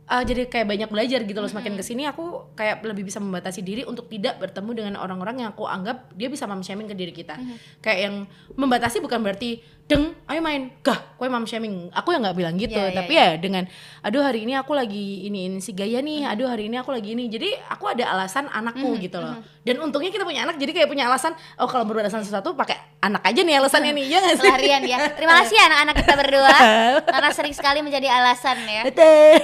eh, 0.08 0.24
jadi 0.24 0.48
kayak 0.48 0.68
banyak 0.68 0.90
belajar 0.90 1.20
gitu 1.28 1.40
loh. 1.40 1.50
Semakin 1.52 1.76
ke 1.76 1.84
sini 1.84 2.08
aku 2.08 2.56
kayak 2.56 2.84
lebih 2.84 3.08
bisa 3.08 3.20
membatasi 3.20 3.62
diri 3.62 3.84
untuk 3.84 4.08
tidak 4.08 4.40
bertemu 4.40 4.72
dengan 4.74 4.94
orang-orang 5.00 5.44
yang 5.44 5.50
aku 5.52 5.68
anggap 5.68 6.12
dia 6.16 6.32
bisa 6.32 6.48
mom 6.48 6.64
shaming 6.64 6.88
ke 6.88 6.96
diri 6.96 7.14
kita. 7.14 7.36
Kayak 7.84 8.00
yang 8.10 8.16
membatasi 8.56 9.04
bukan 9.04 9.20
berarti 9.22 9.62
deng 9.88 10.12
ayo 10.28 10.44
main. 10.44 10.68
Gah 10.84 11.00
kue 11.16 11.32
mom 11.32 11.48
shaming? 11.48 11.88
Aku 11.96 12.12
yang 12.12 12.20
nggak 12.20 12.36
bilang 12.36 12.56
gitu 12.60 12.76
Iya, 12.76 12.92
iya, 12.92 12.98
tapi 13.00 13.14
ya 13.16 13.28
dengan 13.40 13.64
aduh 14.04 14.20
hari 14.20 14.44
ini 14.44 14.54
aku 14.54 14.76
lagi 14.76 15.24
ini 15.24 15.48
ini 15.48 15.58
si 15.58 15.72
gaya 15.72 16.04
nih 16.04 16.28
aduh 16.28 16.52
hari 16.52 16.68
ini 16.68 16.76
aku 16.76 16.92
lagi 16.92 17.16
ini. 17.16 17.32
Jadi 17.32 17.56
aku 17.72 17.88
ada 17.88 18.04
alasan 18.12 18.52
anakku 18.52 19.00
gitu 19.00 19.16
loh. 19.18 19.40
dan 19.68 19.84
untungnya 19.84 20.08
kita 20.08 20.24
punya 20.24 20.48
anak 20.48 20.56
jadi 20.56 20.72
kayak 20.72 20.88
punya 20.88 21.12
alasan 21.12 21.36
oh 21.60 21.68
kalau 21.68 21.84
beralasan 21.84 22.24
sesuatu 22.24 22.56
pakai 22.56 22.80
anak 23.00 23.20
aja 23.24 23.44
nih 23.44 23.56
alasannya 23.58 23.92
nih. 23.96 24.06
Ya 24.08 24.20
sih? 24.28 24.44
Pelarian 24.44 24.84
ya. 24.84 24.98
Terima 25.12 25.34
kasih 25.44 25.56
ya 25.56 25.64
anak-anak 25.68 25.96
kita 26.04 26.14
berdua. 26.20 26.56
Karena 27.16 27.30
sering 27.32 27.56
sekali 27.56 27.80
menjadi 27.80 28.08
alasan 28.12 28.58
ya. 28.64 28.84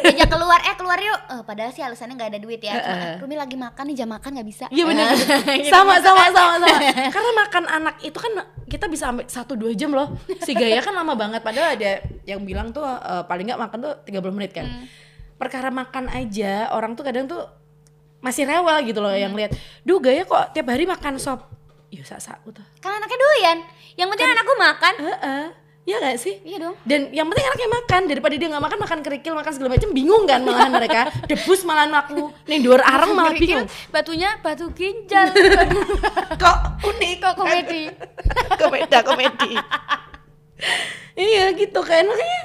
Diajak 0.04 0.28
keluar 0.28 0.60
eh 0.60 0.76
keluar 0.76 1.00
yuk. 1.00 1.20
Eh, 1.32 1.42
padahal 1.44 1.72
sih 1.72 1.84
alasannya 1.84 2.16
nggak 2.16 2.30
ada 2.36 2.40
duit 2.40 2.60
ya. 2.60 2.74
Cuma, 2.80 2.96
"Ah, 2.96 3.16
Rumi 3.20 3.36
lagi 3.36 3.56
makan 3.56 3.84
nih 3.88 3.96
jam 3.96 4.10
makan 4.12 4.30
nggak 4.36 4.48
bisa. 4.48 4.66
Iya 4.68 4.84
benar. 4.84 5.08
Gitu 5.16 5.72
sama, 5.76 6.04
sama 6.04 6.28
sama 6.32 6.56
sama. 6.60 6.68
Karena 7.16 7.32
makan 7.40 7.64
anak 7.66 7.96
itu 8.00 8.18
kan 8.20 8.32
kita 8.68 8.86
bisa 8.88 9.04
sampai 9.12 9.26
satu 9.28 9.54
dua 9.56 9.72
jam 9.72 9.92
loh. 9.92 10.12
Si 10.40 10.52
Gaya 10.52 10.80
kan 10.80 10.92
lama 10.92 11.14
banget. 11.14 11.40
Padahal 11.40 11.76
ada 11.76 11.92
yang 12.24 12.42
bilang 12.42 12.72
tuh 12.72 12.82
eh, 12.82 13.24
paling 13.24 13.46
nggak 13.46 13.62
makan 13.62 13.78
tuh 13.80 13.94
30 14.04 14.34
menit 14.34 14.52
kan. 14.52 14.66
Hmm. 14.66 14.86
Perkara 15.36 15.70
makan 15.70 16.10
aja 16.10 16.72
orang 16.72 16.94
tuh 16.94 17.04
kadang 17.04 17.28
tuh 17.28 17.44
masih 18.20 18.44
rewel 18.44 18.78
gitu 18.84 18.98
loh 18.98 19.12
Hmm. 19.12 19.22
yang 19.22 19.34
lihat. 19.34 19.52
Duh 19.82 20.00
Gaya 20.00 20.24
kok 20.24 20.52
tiap 20.52 20.68
hari 20.68 20.84
makan 20.84 21.18
sop. 21.18 21.52
Ya 21.88 22.02
sak 22.02 22.42
tuh. 22.42 22.66
kan 22.82 22.90
anaknya 22.90 23.16
doyan 23.16 23.58
yang 23.94 24.10
penting 24.10 24.26
anakku 24.26 24.54
makan 24.58 24.94
Heeh. 24.98 25.44
Ya 25.84 26.00
gak 26.00 26.16
sih? 26.16 26.42
iya 26.42 26.58
dong 26.58 26.74
Dan 26.82 27.12
yang 27.12 27.28
penting 27.28 27.44
anaknya 27.44 27.70
makan 27.70 28.02
daripada 28.08 28.34
dia 28.34 28.48
nggak 28.50 28.64
makan 28.64 28.80
makan 28.82 29.00
kerikil 29.04 29.34
makan 29.36 29.52
segala 29.52 29.70
macam 29.76 29.90
bingung 29.92 30.24
kan 30.24 30.42
malahan 30.42 30.72
mereka 30.72 31.12
debus 31.30 31.62
malahan 31.62 31.94
aku 31.94 32.34
nih 32.48 32.64
dua 32.64 32.82
areng 32.82 33.14
malah 33.14 33.36
bingung 33.36 33.68
batunya 33.92 34.40
batu 34.40 34.72
ginjal 34.72 35.28
kok 36.42 36.58
unik 36.82 37.14
kok 37.20 37.34
komedi 37.36 37.92
komedi 38.64 38.98
komedi 39.04 39.52
iya 41.18 41.52
gitu 41.54 41.80
kan 41.84 42.04
makanya 42.06 42.42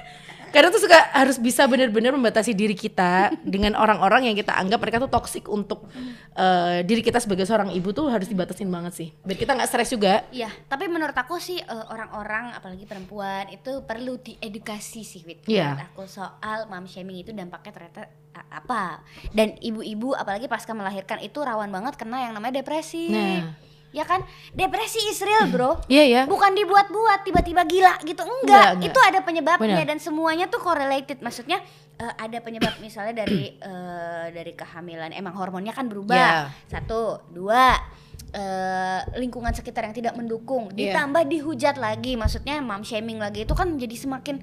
kadang 0.48 0.72
tuh 0.72 0.80
suka 0.80 1.12
harus 1.12 1.36
bisa 1.36 1.68
benar-benar 1.68 2.16
membatasi 2.16 2.56
diri 2.56 2.72
kita 2.72 3.36
dengan 3.44 3.76
orang-orang 3.76 4.32
yang 4.32 4.36
kita 4.36 4.56
anggap 4.56 4.80
mereka 4.80 4.96
tuh 4.96 5.12
toksik 5.12 5.44
untuk 5.44 5.84
eh, 6.32 6.80
diri 6.88 7.04
kita 7.04 7.20
sebagai 7.20 7.44
seorang 7.44 7.68
ibu 7.76 7.92
tuh 7.92 8.08
harus 8.08 8.24
dibatasin 8.24 8.68
banget 8.72 8.92
sih 8.96 9.08
biar 9.28 9.36
kita 9.36 9.52
nggak 9.52 9.68
stres 9.68 9.92
juga 9.92 10.24
Iya, 10.32 10.48
tapi 10.66 10.88
menurut 10.88 11.12
aku 11.12 11.36
sih 11.36 11.60
eh, 11.60 11.84
orang-orang 11.92 12.56
apalagi 12.56 12.88
perempuan 12.88 13.52
itu 13.52 13.84
perlu 13.84 14.16
diedukasi 14.20 15.04
sih 15.04 15.20
Wit. 15.28 15.44
Iya. 15.44 15.76
Menurut 15.76 15.88
aku 15.92 16.02
soal 16.08 16.64
mom 16.72 16.88
shaming 16.88 17.20
itu 17.20 17.30
dampaknya 17.36 17.72
ternyata 17.76 18.08
apa. 18.48 19.04
Dan 19.34 19.58
ibu-ibu 19.60 20.16
apalagi 20.16 20.48
pasca 20.48 20.72
melahirkan 20.72 21.20
itu 21.20 21.38
rawan 21.44 21.68
banget 21.68 22.00
kena 22.00 22.24
yang 22.24 22.32
namanya 22.32 22.64
depresi. 22.64 23.12
Nah. 23.12 23.67
Ya 23.90 24.04
kan? 24.04 24.20
Depresi 24.52 25.00
is 25.06 25.20
real, 25.20 25.48
Bro. 25.48 25.80
iya 25.92 26.04
ya 26.04 26.22
Bukan 26.24 26.52
dibuat-buat 26.52 27.24
tiba-tiba 27.24 27.64
gila 27.64 27.96
gitu. 28.02 28.20
Enggak, 28.20 28.44
Enggak, 28.44 28.68
enggak. 28.76 28.88
itu 28.92 28.98
ada 29.00 29.20
penyebabnya 29.22 29.76
Benar. 29.80 29.88
dan 29.88 29.98
semuanya 29.98 30.44
tuh 30.46 30.60
correlated. 30.60 31.18
Maksudnya 31.18 31.58
eh, 31.96 32.14
ada 32.16 32.38
penyebab 32.38 32.76
misalnya 32.84 33.24
dari 33.24 33.54
eh, 33.54 34.26
dari 34.28 34.52
kehamilan 34.52 35.12
emang 35.12 35.32
hormonnya 35.32 35.72
kan 35.72 35.88
berubah. 35.88 36.16
Ya. 36.16 36.52
Satu, 36.68 37.24
dua 37.28 37.80
eh, 38.28 39.00
lingkungan 39.16 39.56
sekitar 39.56 39.88
yang 39.88 39.96
tidak 39.96 40.12
mendukung, 40.12 40.68
Iya. 40.76 40.92
ditambah 40.92 41.24
dihujat 41.24 41.80
lagi, 41.80 42.12
maksudnya 42.12 42.60
mom 42.60 42.84
shaming 42.84 43.16
lagi 43.16 43.48
itu 43.48 43.56
kan 43.56 43.72
jadi 43.74 43.96
semakin 43.96 44.36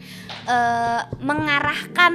eh, 0.50 1.02
mengarahkan 1.22 2.14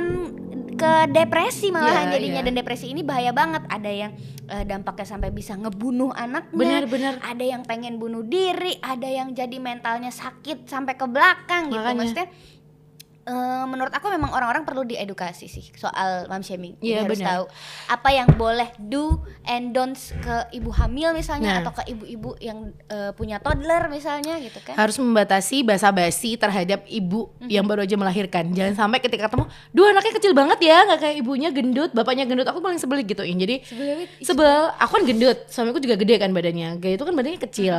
ke 0.81 0.93
depresi 1.13 1.69
malahan 1.69 2.09
Iya, 2.09 2.13
jadinya 2.17 2.41
iya. 2.41 2.47
dan 2.49 2.55
depresi 2.57 2.87
ini 2.89 3.05
bahaya 3.05 3.37
banget. 3.37 3.63
Ada 3.69 3.91
yang 3.93 4.13
eh, 4.49 4.65
dampaknya 4.65 5.07
sampai 5.07 5.29
bisa 5.29 5.53
ngebunuh 5.55 6.11
anaknya, 6.17 6.57
Benar-benar. 6.57 7.15
ada 7.21 7.45
yang 7.45 7.63
pengen 7.69 8.01
bunuh 8.01 8.25
diri, 8.25 8.81
ada 8.81 9.05
yang 9.05 9.37
jadi 9.37 9.57
mentalnya 9.61 10.09
sakit 10.09 10.65
sampai 10.65 10.97
ke 10.97 11.05
belakang 11.05 11.69
gitu. 11.69 11.77
Makanya. 11.85 11.99
Maksudnya 12.01 12.29
eh, 13.31 13.65
menurut 13.65 13.95
aku 13.95 14.11
memang 14.11 14.35
orang-orang 14.35 14.67
perlu 14.67 14.83
diedukasi 14.83 15.47
sih 15.47 15.71
soal 15.79 16.27
mom 16.27 16.43
shaming. 16.43 16.75
Iya, 16.83 17.07
harus 17.07 17.23
tahu 17.23 17.47
apa 17.87 18.09
yang 18.11 18.27
boleh 18.35 18.67
do 18.83 19.23
and 19.47 19.71
don'ts 19.71 20.11
ke 20.19 20.51
ibu 20.51 20.75
hamil 20.75 21.15
misalnya 21.15 21.51
Nah. 21.51 21.59
atau 21.63 21.73
ke 21.79 21.83
ibu-ibu 21.89 22.35
yang 22.43 22.59
eh, 22.87 23.15
punya 23.15 23.39
toddler 23.39 23.87
misalnya 23.87 24.43
gitu 24.43 24.59
kan. 24.61 24.75
harus 24.75 24.99
membatasi 24.99 25.63
basa-basi 25.63 26.35
terhadap 26.35 26.83
ibu 26.85 27.31
yang 27.47 27.63
baru 27.65 27.87
aja 27.87 27.95
melahirkan. 27.95 28.51
Jangan 28.51 28.75
sampai 28.77 28.99
ketika 28.99 29.29
ketemu, 29.29 29.47
dua 29.71 29.87
anaknya 29.93 30.13
kecil 30.17 30.33
banget 30.33 30.59
ya, 30.61 30.83
nggak 30.85 30.99
kayak 30.99 31.17
ibunya 31.21 31.49
gendut, 31.53 31.91
bapaknya 31.93 32.25
gendut. 32.25 32.49
Aku 32.49 32.59
paling 32.59 32.81
sebel 32.81 33.05
gituin. 33.05 33.37
Jadi 33.37 33.63
Sebelum 33.63 33.97
sebel. 34.25 34.61
Aku 34.81 34.91
kan 34.97 35.05
gendut, 35.05 35.39
suamiku 35.47 35.79
juga 35.79 35.95
gede 35.95 36.17
kan 36.17 36.33
badannya. 36.33 36.81
Gaya 36.81 36.95
itu 36.97 37.05
kan 37.05 37.13
badannya 37.13 37.39
kecil. 37.39 37.77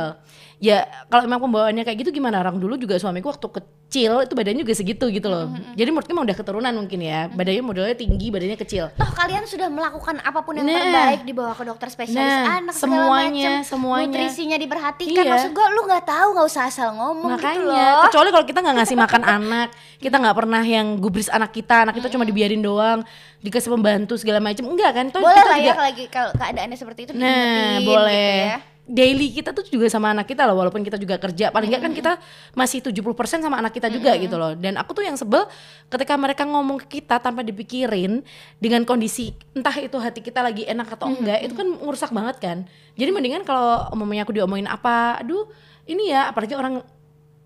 Ya 0.58 0.78
kalau 1.06 1.22
emang 1.22 1.40
pembawaannya 1.40 1.82
kayak 1.82 1.98
gitu 2.00 2.10
gimana? 2.12 2.38
Orang 2.38 2.56
dulu 2.56 2.74
juga 2.74 2.94
suamiku 2.94 3.28
waktu 3.28 3.48
kecil 3.50 4.22
itu 4.22 4.32
badannya 4.32 4.62
juga 4.62 4.72
segitu 4.72 5.04
gitu 5.06 5.26
loh. 5.26 5.46
Jadi 5.72 5.88
menurutku 5.88 6.10
emang 6.10 6.24
udah 6.24 6.34
keturunan 6.34 6.72
mungkin 6.72 6.98
ya. 6.98 7.26
Badannya 7.28 7.60
modelnya 7.60 7.92
tinggi, 7.92 8.28
badannya 8.28 8.56
kecil. 8.56 8.88
Toh 8.90 9.10
kalian 9.12 9.44
sudah 9.44 9.68
melakukan 9.68 10.18
apa 10.18 10.40
pun 10.40 10.54
yang 10.54 10.64
Nah. 10.64 10.78
terbaik 10.78 11.20
dibawa 11.22 11.52
ke 11.52 11.62
dokter 11.62 11.88
spesialis 11.88 12.16
Nah, 12.16 12.58
anak 12.58 12.74
segala 12.74 13.04
semuanya, 13.04 13.50
macem. 13.58 13.68
semuanya. 13.68 14.06
nutrisinya 14.08 14.56
diperhatikan. 14.56 15.12
Iya. 15.18 15.30
Maksud 15.30 15.50
gua 15.52 15.66
lu 15.68 15.80
nggak 15.84 16.04
tahu 16.04 16.28
nggak 16.32 16.46
usah 16.46 16.62
asal 16.64 16.88
ngomong 16.92 17.30
gitu 17.32 17.60
loh. 17.60 17.74
Makanya, 17.74 18.06
kecuali 18.06 18.28
kalau 18.30 18.46
kita 18.46 18.58
nggak 18.60 18.76
ngasih 18.78 18.96
makan 18.96 19.22
anak, 19.36 19.68
kita 19.98 20.16
nggak 20.16 20.36
pernah 20.36 20.62
yang 20.62 20.86
gubris 20.96 21.28
anak 21.28 21.50
kita, 21.50 21.76
anak 21.82 21.94
kita 21.94 22.08
cuma 22.08 22.22
dibiarin 22.22 22.60
doang, 22.60 23.02
dikasih 23.38 23.68
pembantu 23.68 24.14
segala 24.14 24.38
macam, 24.38 24.64
enggak 24.64 24.90
kan? 24.90 25.06
Toh 25.08 25.18
Boleh 25.18 25.36
kita 25.36 25.48
lah 25.48 25.58
ya 25.58 25.64
juga- 25.68 25.82
lagi 25.82 26.04
kalau 26.06 26.30
keadaannya 26.32 26.76
seperti 26.76 27.00
itu 27.02 27.12
Nah, 27.12 27.26
diingetin 27.26 27.84
boleh. 27.84 28.14
gitu 28.14 28.48
ya. 28.48 28.58
Daily 28.82 29.30
kita 29.30 29.54
tuh 29.54 29.62
juga 29.70 29.86
sama 29.86 30.10
anak 30.10 30.26
kita 30.26 30.42
loh, 30.42 30.58
walaupun 30.58 30.82
kita 30.82 30.98
juga 30.98 31.14
kerja, 31.14 31.54
paling 31.54 31.70
nggak 31.70 31.82
kan 31.86 31.92
kita 31.94 32.12
masih 32.50 32.82
70% 32.82 33.38
sama 33.38 33.62
anak 33.62 33.70
kita 33.78 33.86
juga 33.86 34.10
gitu 34.18 34.34
loh. 34.34 34.58
Dan 34.58 34.74
aku 34.74 34.90
tuh 34.90 35.06
yang 35.06 35.14
sebel 35.14 35.46
ketika 35.86 36.18
mereka 36.18 36.42
ngomong 36.42 36.82
ke 36.82 36.98
kita 36.98 37.22
tanpa 37.22 37.46
dipikirin 37.46 38.26
dengan 38.58 38.82
kondisi 38.82 39.38
entah 39.54 39.78
itu 39.78 39.94
hati 40.02 40.18
kita 40.18 40.42
lagi 40.42 40.66
enak 40.66 40.98
atau 40.98 41.14
enggak, 41.14 41.46
itu 41.46 41.54
kan 41.54 41.78
ngerusak 41.78 42.10
banget 42.10 42.36
kan. 42.42 42.58
Jadi 42.98 43.10
mendingan 43.14 43.46
kalau 43.46 43.86
umumnya 43.94 44.26
aku 44.26 44.34
diomongin 44.34 44.66
apa, 44.66 45.22
aduh 45.22 45.46
ini 45.86 46.10
ya, 46.10 46.34
apalagi 46.34 46.58
orang 46.58 46.82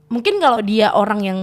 mungkin 0.08 0.40
kalau 0.40 0.64
dia 0.64 0.96
orang 0.96 1.20
yang 1.20 1.38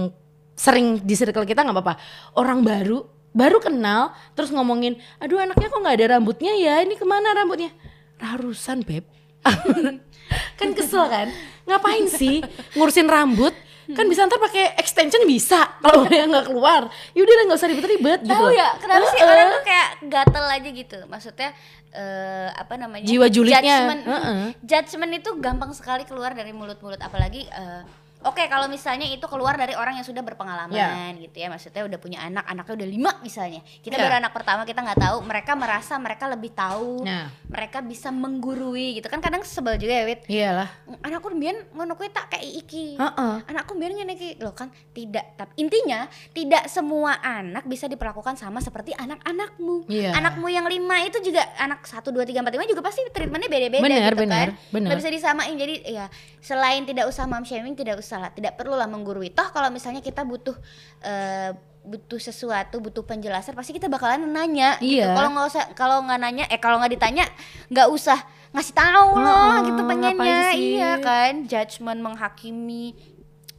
sering 0.58 1.06
di 1.06 1.14
circle 1.14 1.46
kita 1.46 1.62
nggak 1.62 1.70
apa-apa. 1.70 1.94
Orang 2.34 2.66
baru 2.66 3.06
baru 3.30 3.62
kenal 3.62 4.10
terus 4.34 4.50
ngomongin, 4.50 4.98
aduh 5.22 5.38
anaknya 5.38 5.70
kok 5.70 5.78
nggak 5.78 5.96
ada 6.02 6.18
rambutnya 6.18 6.50
ya, 6.58 6.82
ini 6.82 6.98
ke 6.98 7.06
mana 7.06 7.30
rambutnya? 7.30 7.70
Rarusan 8.18 8.82
beb. 8.82 9.13
kan 10.58 10.68
kesel 10.72 11.04
kan? 11.06 11.28
Ngapain 11.64 12.06
sih 12.08 12.40
ngurusin 12.74 13.08
rambut? 13.08 13.52
Kan 13.84 14.08
bisa 14.08 14.24
ntar 14.24 14.40
pakai 14.40 14.80
extension 14.80 15.20
bisa 15.28 15.76
kalau 15.84 16.08
yang 16.12 16.32
nggak 16.32 16.48
keluar. 16.48 16.88
Yaudah 17.12 17.44
nggak 17.44 17.58
usah 17.60 17.68
ribet-ribet 17.68 18.24
gitu. 18.24 18.32
Tahu 18.32 18.48
ya, 18.56 18.72
kenapa 18.80 19.04
sih 19.12 19.20
Heeh. 19.20 19.28
orang 19.28 19.46
tuh 19.52 19.62
kayak 19.68 19.88
gatel 20.08 20.44
aja 20.48 20.68
gitu. 20.72 20.98
Maksudnya 21.04 21.50
eh 21.94 22.48
apa 22.48 22.74
namanya? 22.80 23.04
Jiwa 23.04 23.28
julidnya, 23.28 23.60
Judgment, 23.62 24.02
heeh. 24.08 24.40
judgment 24.64 25.12
itu 25.14 25.30
gampang 25.38 25.70
sekali 25.76 26.02
keluar 26.08 26.32
dari 26.32 26.50
mulut-mulut 26.50 26.98
apalagi 26.98 27.44
eh, 27.46 27.82
Oke, 28.24 28.48
kalau 28.48 28.66
misalnya 28.66 29.04
itu 29.04 29.22
keluar 29.24 29.54
dari 29.54 29.72
orang 29.72 29.94
yang 29.94 30.06
sudah 30.06 30.24
berpengalaman 30.24 30.72
Ya. 30.72 31.12
gitu 31.14 31.36
ya, 31.36 31.48
maksudnya 31.48 31.84
udah 31.84 31.98
punya 31.98 32.18
anak, 32.20 32.44
anaknya 32.44 32.74
udah 32.80 32.88
lima 32.88 33.12
misalnya. 33.20 33.60
Kita 33.78 33.94
Ya. 33.94 34.08
baru 34.08 34.14
anak 34.18 34.32
pertama 34.32 34.64
kita 34.64 34.80
nggak 34.80 34.96
tahu, 34.98 35.16
mereka 35.22 35.52
merasa 35.52 35.94
mereka 35.96 36.24
lebih 36.26 36.50
tahu, 36.50 37.04
Nah. 37.04 37.28
mereka 37.46 37.78
bisa 37.80 38.08
menggurui 38.08 38.96
gitu 38.96 39.06
kan 39.06 39.20
kadang 39.20 39.44
sebel 39.44 39.76
juga 39.76 39.92
ya, 39.94 40.04
Wit. 40.04 40.20
Iyalah. 40.24 40.68
Anakku 41.00 41.28
mbiyen 41.30 41.68
ngono 41.70 41.94
kuwi 41.94 42.08
tak 42.08 42.32
kayak 42.32 42.48
iki. 42.58 42.96
Heeh. 42.96 43.34
Anakku 43.44 43.76
biar 43.76 43.92
ngene 43.92 44.12
iki 44.12 44.40
loh 44.40 44.52
kan 44.52 44.72
tidak 44.90 45.36
tapi 45.36 45.52
intinya 45.58 46.06
tidak 46.30 46.64
semua 46.66 47.20
anak 47.20 47.64
bisa 47.64 47.84
diperlakukan 47.84 48.34
sama 48.34 48.58
seperti 48.58 48.96
anak-anakmu. 48.96 49.84
Iya. 49.86 50.16
Anakmu 50.16 50.48
yang 50.48 50.64
lima 50.64 50.96
itu 51.02 51.20
juga 51.20 51.44
anak 51.56 51.84
satu 51.84 52.08
dua 52.08 52.24
tiga 52.24 52.40
empat 52.40 52.52
lima 52.52 52.64
juga 52.64 52.80
pasti 52.80 53.04
treatmentnya 53.06 53.48
beda-beda 53.48 53.82
Benar, 53.82 54.10
gitu 54.10 54.22
benar, 54.22 54.48
kan. 54.48 54.72
benar. 54.72 54.88
Nggak 54.88 54.98
bisa 55.00 55.10
disamain 55.12 55.54
jadi 55.54 55.74
ya 55.84 56.06
selain 56.40 56.82
tidak 56.84 57.04
usah 57.04 57.24
mom 57.24 57.42
shaming 57.42 57.72
tidak 57.72 57.96
usah 57.96 58.13
lah 58.18 58.30
tidak 58.32 58.58
perlu 58.58 58.74
lah 58.74 58.86
menggurui. 58.90 59.30
Toh 59.30 59.48
kalau 59.50 59.68
misalnya 59.70 60.00
kita 60.00 60.22
butuh 60.22 60.56
eh, 61.04 61.52
butuh 61.84 62.16
sesuatu 62.16 62.80
butuh 62.80 63.04
penjelasan 63.04 63.52
pasti 63.52 63.76
kita 63.76 63.92
bakalan 63.92 64.24
nanya 64.24 64.80
gitu. 64.80 65.04
Iya. 65.04 65.12
kalau 65.12 65.36
nggak 65.36 65.46
usah 65.52 65.64
kalau 65.76 65.96
nggak 66.00 66.16
nanya 66.16 66.44
eh 66.48 66.56
kalau 66.56 66.80
nggak 66.80 66.96
ditanya 66.96 67.28
nggak 67.68 67.88
usah 67.92 68.16
ngasih 68.56 68.72
tahu 68.72 69.20
loh 69.20 69.28
Heeh, 69.28 69.56
gitu 69.68 69.82
pengennya 69.84 70.44
iya 70.56 70.92
kan 71.04 71.44
judgement 71.44 72.00
menghakimi 72.00 72.96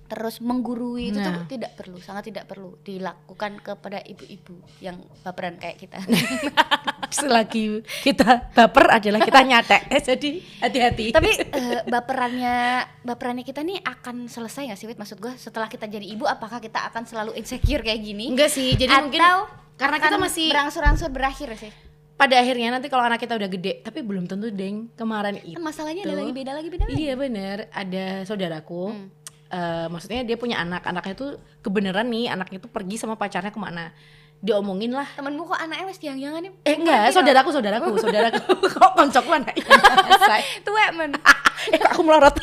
terus 0.06 0.38
menggurui 0.38 1.10
itu 1.10 1.18
tuh 1.18 1.34
Nah. 1.34 1.50
tidak 1.50 1.72
perlu 1.74 1.98
sangat 1.98 2.30
tidak 2.30 2.46
perlu 2.46 2.78
dilakukan 2.86 3.58
kepada 3.58 4.00
ibu-ibu 4.06 4.54
yang 4.78 5.02
baperan 5.26 5.58
kayak 5.58 5.78
kita 5.82 5.98
Selagi 7.16 7.82
kita 8.04 8.52
baper 8.52 8.86
adalah 8.92 9.24
kita 9.24 9.40
nyatek. 9.42 9.88
Jadi 10.04 10.42
hati-hati. 10.60 11.06
tapi 11.16 11.30
eh, 11.32 11.82
baperannya 11.88 12.84
baperannya 13.02 13.46
kita 13.46 13.64
nih 13.64 13.80
akan 13.82 14.28
selesai 14.28 14.70
nggak 14.74 14.80
sih 14.80 14.88
Wit? 14.90 15.00
maksud 15.00 15.18
gue 15.18 15.34
setelah 15.38 15.72
kita 15.72 15.88
jadi 15.88 16.04
ibu 16.04 16.28
apakah 16.28 16.60
kita 16.60 16.86
akan 16.92 17.08
selalu 17.08 17.32
insecure 17.40 17.82
kayak 17.82 18.02
gini 18.04 18.30
enggak 18.30 18.52
sih. 18.52 18.76
Jadi 18.76 18.92
atau 18.92 19.08
mungkin 19.08 19.22
karena 19.76 19.98
kita 20.00 20.18
masih 20.18 20.48
berangsur-angsur 20.52 21.10
berakhir 21.12 21.50
sih 21.56 21.72
pada 22.16 22.40
akhirnya 22.40 22.72
nanti 22.72 22.88
kalau 22.88 23.04
anak 23.04 23.20
kita 23.20 23.36
udah 23.36 23.50
gede, 23.52 23.84
tapi 23.84 24.00
belum 24.00 24.24
tentu 24.24 24.48
deng 24.48 24.88
kemarin 24.96 25.36
itu. 25.44 25.60
kan 25.60 25.68
masalahnya 25.68 26.08
ada 26.08 26.16
lagi 26.16 26.32
beda 26.32 26.52
lagi 26.56 26.70
beda 26.72 26.84
lagi 26.88 26.96
Iya 26.96 27.14
bener, 27.20 27.58
ada 27.76 28.24
saudaraku. 28.24 28.96
Hmm. 28.96 29.08
Eh, 29.48 29.88
maksudnya 29.88 30.22
dia 30.22 30.36
punya 30.36 30.58
anak, 30.58 30.84
anaknya 30.84 31.14
tuh 31.14 31.30
kebenaran 31.60 32.06
nih, 32.06 32.30
anaknya 32.30 32.60
tuh 32.60 32.70
pergi 32.70 32.96
sama 32.96 33.14
pacarnya 33.14 33.50
ke 33.50 33.58
mana? 33.58 33.92
Diomongin 34.38 34.92
lah. 34.92 35.08
temenmu 35.12 35.48
kok 35.48 35.58
anaknya 35.58 35.86
mas 35.86 35.98
jangan-jangan 35.98 36.42
nih? 36.44 36.52
Eh 36.62 36.76
enggak, 36.76 37.04
saudaraku, 37.12 37.50
saudaraku, 37.50 37.88
saudaraku. 37.98 38.40
Kok 38.76 38.92
koncok 38.94 39.26
anaknya? 39.32 39.64
Tua 40.66 40.86
men. 40.92 41.12
Eh 41.74 41.80
kok 41.80 41.90
aku 41.90 42.04
melorot? 42.04 42.36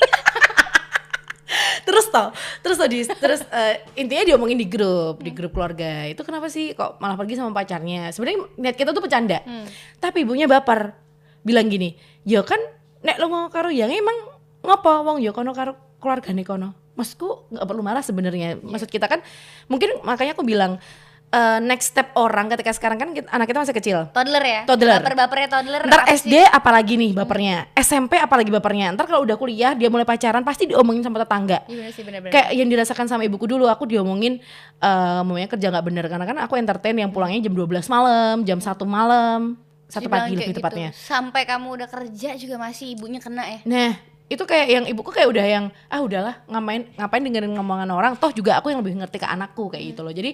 Terus 1.85 2.09
toh 2.09 2.32
terus 2.59 2.80
toh 2.80 2.88
di- 2.88 3.04
terus 3.04 3.44
eh, 3.44 3.85
intinya 3.94 4.25
diomongin 4.25 4.56
di 4.56 4.64
grup 4.64 5.21
di 5.21 5.30
grup 5.30 5.52
keluarga. 5.52 6.09
Itu 6.09 6.25
kenapa 6.25 6.49
sih 6.49 6.73
kok 6.73 6.97
malah 6.97 7.14
pergi 7.14 7.37
sama 7.37 7.52
pacarnya? 7.52 8.09
Sebenarnya 8.09 8.38
niat 8.56 8.75
kita 8.75 8.90
tuh 8.90 9.04
bercanda. 9.04 9.44
Tapi 10.00 10.25
ibunya 10.25 10.49
baper. 10.49 10.97
Bilang 11.42 11.68
gini 11.68 11.92
ya 12.23 12.40
kan 12.40 12.59
nek 13.02 13.18
lo 13.18 13.26
mau 13.26 13.47
karo 13.47 13.68
yang 13.68 13.90
emang 13.90 14.14
ngopo? 14.61 15.04
Wong 15.04 15.18
ya 15.18 15.30
kono 15.30 15.52
karo 15.52 15.75
keluarga 15.99 16.30
nih 16.30 16.42
kono 16.42 16.73
maksudku 16.92 17.49
nggak 17.49 17.64
perlu 17.64 17.80
marah 17.80 18.00
sebenarnya 18.00 18.56
maksud 18.58 18.87
kita 18.87 19.06
kan 19.06 19.25
mungkin 19.64 20.02
makanya 20.02 20.32
aku 20.32 20.42
bilang 20.42 20.76
eh, 21.28 21.58
next 21.58 21.88
step 21.88 22.12
orang 22.14 22.49
ketika 22.49 22.68
sekarang 22.70 22.96
kan 22.96 23.08
kita- 23.11 23.26
anak 23.26 23.49
kita 23.49 23.58
masih 23.58 23.72
kecil 23.72 23.99
toddler 24.12 24.44
ya 24.44 24.61
Toddler. 24.62 25.00
baper-bapernya 25.00 25.49
toddler 25.50 25.80
Ntar 25.82 26.04
apa 26.04 26.12
SD 26.12 26.34
apalagi 26.44 26.94
nih 26.94 27.11
bapernya, 27.14 27.56
SMP 27.75 28.16
apalagi 28.16 28.52
bapernya. 28.52 28.92
Ntar 28.92 29.08
kalau 29.08 29.25
udah 29.25 29.34
kuliah 29.34 29.72
dia 29.72 29.88
mulai 29.88 30.04
pacaran 30.04 30.44
pasti 30.44 30.68
diomongin 30.68 31.00
sama 31.00 31.16
tetangga. 31.18 31.64
Iya 31.64 31.88
sih 31.88 32.04
bener-bener 32.04 32.28
Kayak 32.30 32.49
yang 32.52 32.68
dirasakan 32.68 33.08
sama 33.08 33.25
ibuku 33.25 33.49
dulu, 33.49 33.64
aku 33.64 33.88
diomongin 33.88 34.44
eh 34.78 35.20
mamanya 35.20 35.49
kerja 35.49 35.72
nggak 35.72 35.84
bener 35.84 36.04
karena 36.06 36.25
kan 36.26 36.37
aku 36.38 36.54
entertain 36.54 36.92
yang 36.94 37.08
pulangnya 37.08 37.40
jam 37.40 37.56
12 37.56 37.88
malam, 37.88 38.44
jam 38.44 38.61
1 38.61 38.68
malam, 38.84 39.56
satu 39.88 40.04
Dibilang 40.04 40.28
pagi 40.28 40.34
lebih 40.34 40.46
gitu. 40.52 40.58
tepatnya. 40.61 40.88
Sampai 40.92 41.42
kamu 41.44 41.66
udah 41.72 41.88
kerja 41.88 42.37
juga 42.37 42.56
masih 42.56 42.92
ibunya 42.92 43.18
kena 43.18 43.44
ya. 43.46 43.58
Nah, 43.64 43.92
itu 44.32 44.42
kayak 44.42 44.66
yang 44.66 44.84
ibuku 44.86 45.10
kayak 45.10 45.28
udah 45.28 45.44
yang 45.44 45.64
ah 45.86 46.00
udahlah 46.00 46.40
ngapain 46.46 46.88
ngapain 46.94 47.20
dengerin 47.20 47.52
ngomongan 47.52 47.88
orang? 47.88 48.12
Toh 48.16 48.32
juga 48.32 48.56
aku 48.56 48.68
yang 48.68 48.80
lebih 48.80 48.96
ngerti 48.96 49.16
ke 49.16 49.26
anakku 49.26 49.68
kayak 49.68 49.92
gitu 49.92 50.00
loh. 50.00 50.10
Jadi 50.10 50.32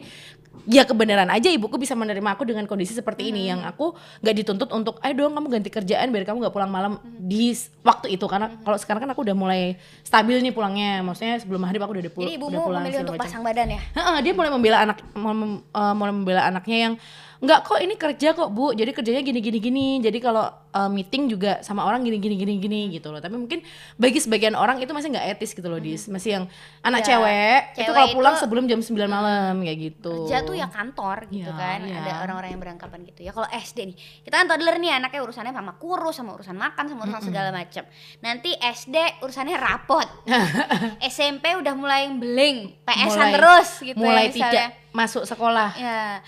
ya 0.64 0.82
kebenaran 0.82 1.26
aja 1.28 1.48
ibuku 1.48 1.74
bisa 1.76 1.92
menerima 1.92 2.30
aku 2.30 2.42
dengan 2.44 2.62
kondisi 2.64 2.92
seperti 2.92 3.28
ini. 3.28 3.46
Yang 3.46 3.66
aku 3.66 3.92
nggak 4.22 4.34
dituntut 4.36 4.70
untuk 4.70 4.98
ayo 5.00 5.14
dong 5.16 5.34
kamu 5.34 5.46
ganti 5.50 5.68
kerjaan 5.68 6.08
biar 6.08 6.22
kamu 6.22 6.38
nggak 6.40 6.54
pulang 6.54 6.68
malam. 6.68 6.92
Di 7.18 7.50
s- 7.50 7.74
waktu 7.80 8.10
itu. 8.10 8.24
Karena 8.24 8.54
kalau 8.58 8.76
sekarang 8.76 9.02
kan 9.02 9.10
aku 9.10 9.22
udah 9.22 9.34
mulai 9.34 9.74
stabil 10.00 10.38
nih 10.38 10.50
pulangnya. 10.50 11.02
Maksudnya 11.02 11.38
sebelum 11.38 11.58
maghrib 11.58 11.80
aku 11.80 11.92
udah, 11.92 12.02
pul- 12.08 12.22
Jadi 12.22 12.34
ibumu 12.34 12.52
udah 12.52 12.62
pulang 12.62 12.82
memilih 12.82 13.02
untuk 13.02 13.14
macam. 13.16 13.26
pasang 13.26 13.42
badan 13.42 13.66
ya? 13.68 13.80
Heeh, 13.92 14.16
dia 14.20 14.32
mulai 14.32 14.50
membela 14.50 14.78
anak 14.80 14.98
mem- 15.12 15.62
eh, 15.64 15.94
mulai 15.94 16.12
membela 16.12 16.42
anaknya 16.44 16.78
yang 16.80 16.94
nggak 17.38 17.60
kok 17.62 17.78
ini 17.78 17.94
kerja 17.94 18.28
kok 18.32 18.48
bu 18.48 18.70
jadi 18.70 18.90
kerjanya 18.90 19.20
gini 19.20 19.38
gini 19.38 19.58
gini 19.58 19.86
jadi 19.98 20.18
kalau 20.18 20.42
eh, 20.68 20.88
meeting 20.88 21.28
juga 21.28 21.60
sama 21.60 21.82
orang 21.82 22.02
gini 22.02 22.18
gini 22.18 22.34
gini 22.34 22.54
gini 22.56 22.80
gitu 22.90 23.08
loh 23.08 23.18
tapi 23.18 23.34
mungkin 23.34 23.62
bagi 23.94 24.18
sebagian 24.18 24.52
orang 24.52 24.76
itu 24.76 24.90
masih 24.90 25.08
nggak 25.08 25.26
etis 25.32 25.52
gitu 25.52 25.64
loh 25.64 25.78
dis 25.78 26.06
masih 26.06 26.30
yang 26.32 26.44
anak 26.80 27.00
Iya, 27.00 27.08
cewek, 27.14 27.60
itu 27.72 27.80
cewek 27.84 27.94
kalau 27.94 28.08
pulang 28.12 28.34
itu- 28.34 28.42
sebelum 28.42 28.64
jam 28.66 28.80
9 28.80 28.90
malam 29.06 29.54
kayak 29.60 29.78
gitu 29.80 30.14
Kerja 30.24 30.38
tuh 30.42 30.54
ya 30.54 30.66
kantor 30.66 31.18
gitu 31.28 31.46
Iya, 31.46 31.54
kan. 31.54 31.78
iya. 31.80 31.96
Ada 32.00 32.12
orang-orang 32.20 32.50
yang 32.50 32.60
berangkapan 32.60 33.00
gitu 33.04 33.20
ya. 33.20 33.30
Kalau 33.30 33.46
SD 33.48 33.78
nih, 33.84 33.96
kita 34.20 34.34
kan 34.34 34.46
toddler 34.46 34.76
nih 34.76 34.90
anaknya 34.92 35.20
urusannya 35.20 35.52
sama 35.52 35.72
kurus, 35.74 36.14
sama 36.14 36.30
urusan 36.32 36.54
makan, 36.54 36.84
sama 36.86 37.00
urusan 37.04 37.22
segala 37.24 37.48
macam. 37.50 37.84
Nanti 38.18 38.50
SD 38.54 38.96
urusannya 39.20 39.56
rapot. 39.56 40.06
SMP 41.08 41.54
udah 41.54 41.72
mulai 41.72 42.10
beling, 42.10 42.74
PS-an 42.82 43.08
Mulai- 43.08 43.34
terus 43.34 43.68
gitu 43.80 43.96
mulai 43.96 44.24
ya 44.24 44.28
misalnya. 44.28 44.50
tidak 44.66 44.68
masuk 44.90 45.22
sekolah 45.24 45.70
Ya. 45.76 46.18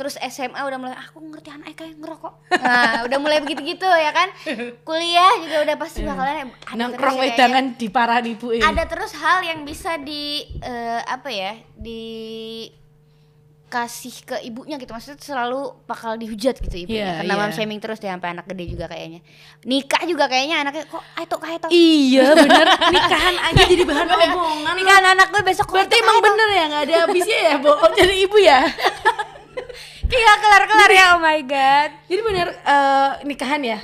Terus 0.00 0.16
SMA 0.32 0.56
udah 0.56 0.78
mulai 0.80 0.96
aku 0.96 1.20
ngerti 1.20 1.52
anak 1.52 1.76
kayak 1.76 2.00
ngerokok. 2.00 2.34
Nah, 2.56 3.04
udah 3.04 3.18
mulai 3.20 3.44
begitu-gitu 3.44 3.84
ya 3.84 4.16
kan. 4.16 4.32
Kuliah 4.80 5.28
juga 5.44 5.56
udah 5.68 5.76
pasti 5.76 6.00
bakalan 6.00 6.48
ada 6.48 6.72
nongkrong 6.72 7.20
wedangan 7.20 7.64
di 7.76 7.92
parahan 7.92 8.24
ibu 8.24 8.48
ini. 8.56 8.64
Ada 8.64 8.88
terus 8.88 9.12
hal 9.12 9.44
yang 9.44 9.60
bisa 9.68 10.00
di 10.00 10.48
eh, 10.64 11.04
apa 11.04 11.28
ya 11.28 11.52
di 11.76 12.00
kasih 13.68 14.14
ke 14.24 14.36
ibunya 14.40 14.80
gitu. 14.80 14.88
Maksudnya 14.96 15.20
selalu 15.20 15.84
bakal 15.84 16.16
dihujat 16.16 16.64
gitu 16.64 16.88
ibunya. 16.88 17.04
Iya, 17.04 17.12
karena 17.20 17.34
iya. 17.36 17.42
mom 17.44 17.52
shaming 17.52 17.80
terus 17.84 18.00
deh 18.00 18.08
sampai 18.08 18.32
anak 18.32 18.48
gede 18.48 18.72
juga 18.72 18.88
kayaknya. 18.88 19.20
Nikah 19.68 20.02
juga 20.08 20.32
kayaknya 20.32 20.64
anaknya 20.64 20.88
kok 20.88 21.04
ayo 21.20 21.36
kayak 21.36 21.58
tok 21.60 21.70
iya 21.70 22.32
bener. 22.40 22.66
Nikahan 22.88 23.36
aja 23.36 23.62
jadi 23.68 23.84
bahan 23.84 24.06
omongan 24.08 24.74
nikahan 24.80 25.06
anak 25.12 25.28
gue 25.28 25.42
besok 25.44 25.66
berarti 25.70 25.96
emang 26.00 26.18
bener 26.24 26.48
ya 26.50 26.64
nggak 26.66 26.82
ada 26.88 26.94
habisnya 27.06 27.40
ya 27.52 27.56
bohong 27.60 27.92
jadi 27.94 28.14
ibu 28.24 28.38
ya 28.40 28.60
iya 30.14 30.32
kelar 30.42 30.64
kelar 30.66 30.90
ya 30.90 31.06
oh 31.16 31.20
my 31.22 31.40
god 31.46 31.90
Jadi 32.10 32.20
bener 32.26 32.48
eh, 32.50 33.10
nikahan 33.26 33.62
ya, 33.62 33.78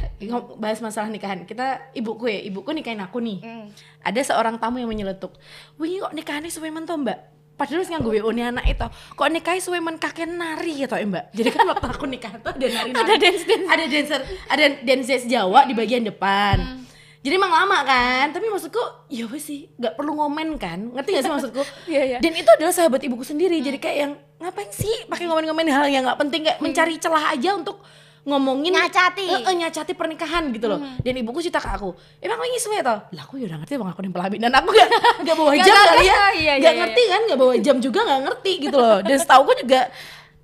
bahas 0.59 0.83
masalah 0.83 1.07
nikahan. 1.07 1.47
Kita 1.47 1.93
ibuku 1.95 2.27
ya, 2.27 2.41
ibuku 2.43 2.75
nikahin 2.75 2.99
aku 2.99 3.23
nih. 3.23 3.39
Hmm. 3.43 3.67
Ada 4.03 4.35
seorang 4.35 4.59
tamu 4.59 4.83
yang 4.83 4.91
menyeletuk, 4.91 5.35
"Wih, 5.79 6.03
kok 6.03 6.15
nikahannya 6.15 6.51
suwe 6.51 6.75
men 6.75 6.87
toh, 6.87 6.99
Mbak?" 6.99 7.37
Padahal 7.57 7.81
wis 7.81 7.89
nganggo 7.89 8.13
WO 8.13 8.29
anak 8.37 8.69
itu. 8.69 8.87
Kok 9.17 9.29
nikahi 9.33 9.65
suwe 9.65 9.81
men 9.81 9.97
kakek 9.97 10.29
nari 10.29 10.85
gitu, 10.85 10.93
ya, 10.93 11.07
Mbak. 11.09 11.25
Jadi 11.33 11.49
kan 11.55 11.65
waktu 11.71 11.87
aku 11.89 12.05
nikah 12.05 12.33
tuh 12.43 12.53
ada 12.53 12.67
nari-nari. 12.69 13.01
ada 13.01 13.15
dance 13.17 13.45
dance. 13.49 13.67
Ada 13.71 13.85
dancer, 13.89 14.21
ada 14.53 14.65
dance 14.85 15.25
Jawa 15.25 15.61
di 15.65 15.73
bagian 15.73 16.05
depan. 16.05 16.57
Hmm. 16.61 16.87
Jadi 17.27 17.43
emang 17.43 17.51
lama 17.51 17.83
kan, 17.83 18.31
tapi 18.31 18.47
maksudku 18.47 18.79
ya 19.11 19.27
wes 19.27 19.51
sih, 19.51 19.67
nggak 19.75 19.99
perlu 19.99 20.15
ngomen 20.15 20.63
kan, 20.63 20.79
ngerti 20.95 21.11
gak 21.11 21.25
sih 21.27 21.33
maksudku? 21.35 21.63
Iya, 21.91 22.03
iya. 22.07 22.19
Dan 22.23 22.39
itu 22.39 22.47
adalah 22.47 22.71
sahabat 22.71 23.03
ibuku 23.03 23.27
sendiri, 23.27 23.59
jadi 23.59 23.83
kayak 23.83 23.99
yang 23.99 24.13
ngapain 24.37 24.69
sih 24.69 25.09
pakai 25.09 25.25
ngomen-ngomen 25.25 25.65
hal 25.69 25.87
yang 25.89 26.05
nggak 26.05 26.21
penting 26.21 26.41
kayak 26.45 26.59
mencari 26.61 26.95
celah 27.01 27.33
aja 27.33 27.57
untuk 27.57 27.81
ngomongin 28.27 28.75
Nyacati. 28.75 29.23
Eh, 29.23 29.39
eh, 29.47 29.55
nyacati 29.55 29.95
pernikahan 29.95 30.51
gitu 30.51 30.67
loh. 30.67 30.83
Dan 30.99 31.15
ibuku 31.15 31.39
cerita 31.39 31.63
ke 31.63 31.71
aku, 31.71 31.95
emang 32.19 32.43
wingi 32.43 32.59
suwe 32.59 32.83
toh? 32.83 32.99
Lah 33.15 33.23
aku 33.23 33.39
ya 33.39 33.47
udah 33.47 33.63
ngerti 33.63 33.79
bang 33.79 33.87
aku 33.95 34.01
yang 34.03 34.15
pelami 34.19 34.37
dan 34.43 34.51
aku 34.51 34.69
gak 34.75 34.89
gak 35.31 35.37
bawa 35.39 35.53
jam 35.55 35.71
kali 35.71 35.79
ya, 35.79 35.95
iya, 36.03 36.19
iya, 36.35 36.55
gak 36.59 36.75
iya, 36.75 36.81
ngerti 36.83 37.03
kan, 37.07 37.21
gak 37.31 37.39
bawa 37.39 37.53
jam 37.63 37.77
juga 37.79 38.01
gak 38.03 38.23
ngerti 38.27 38.53
gitu 38.67 38.77
loh. 38.77 38.99
Dan 39.01 39.17
setahu 39.23 39.55
juga 39.57 39.83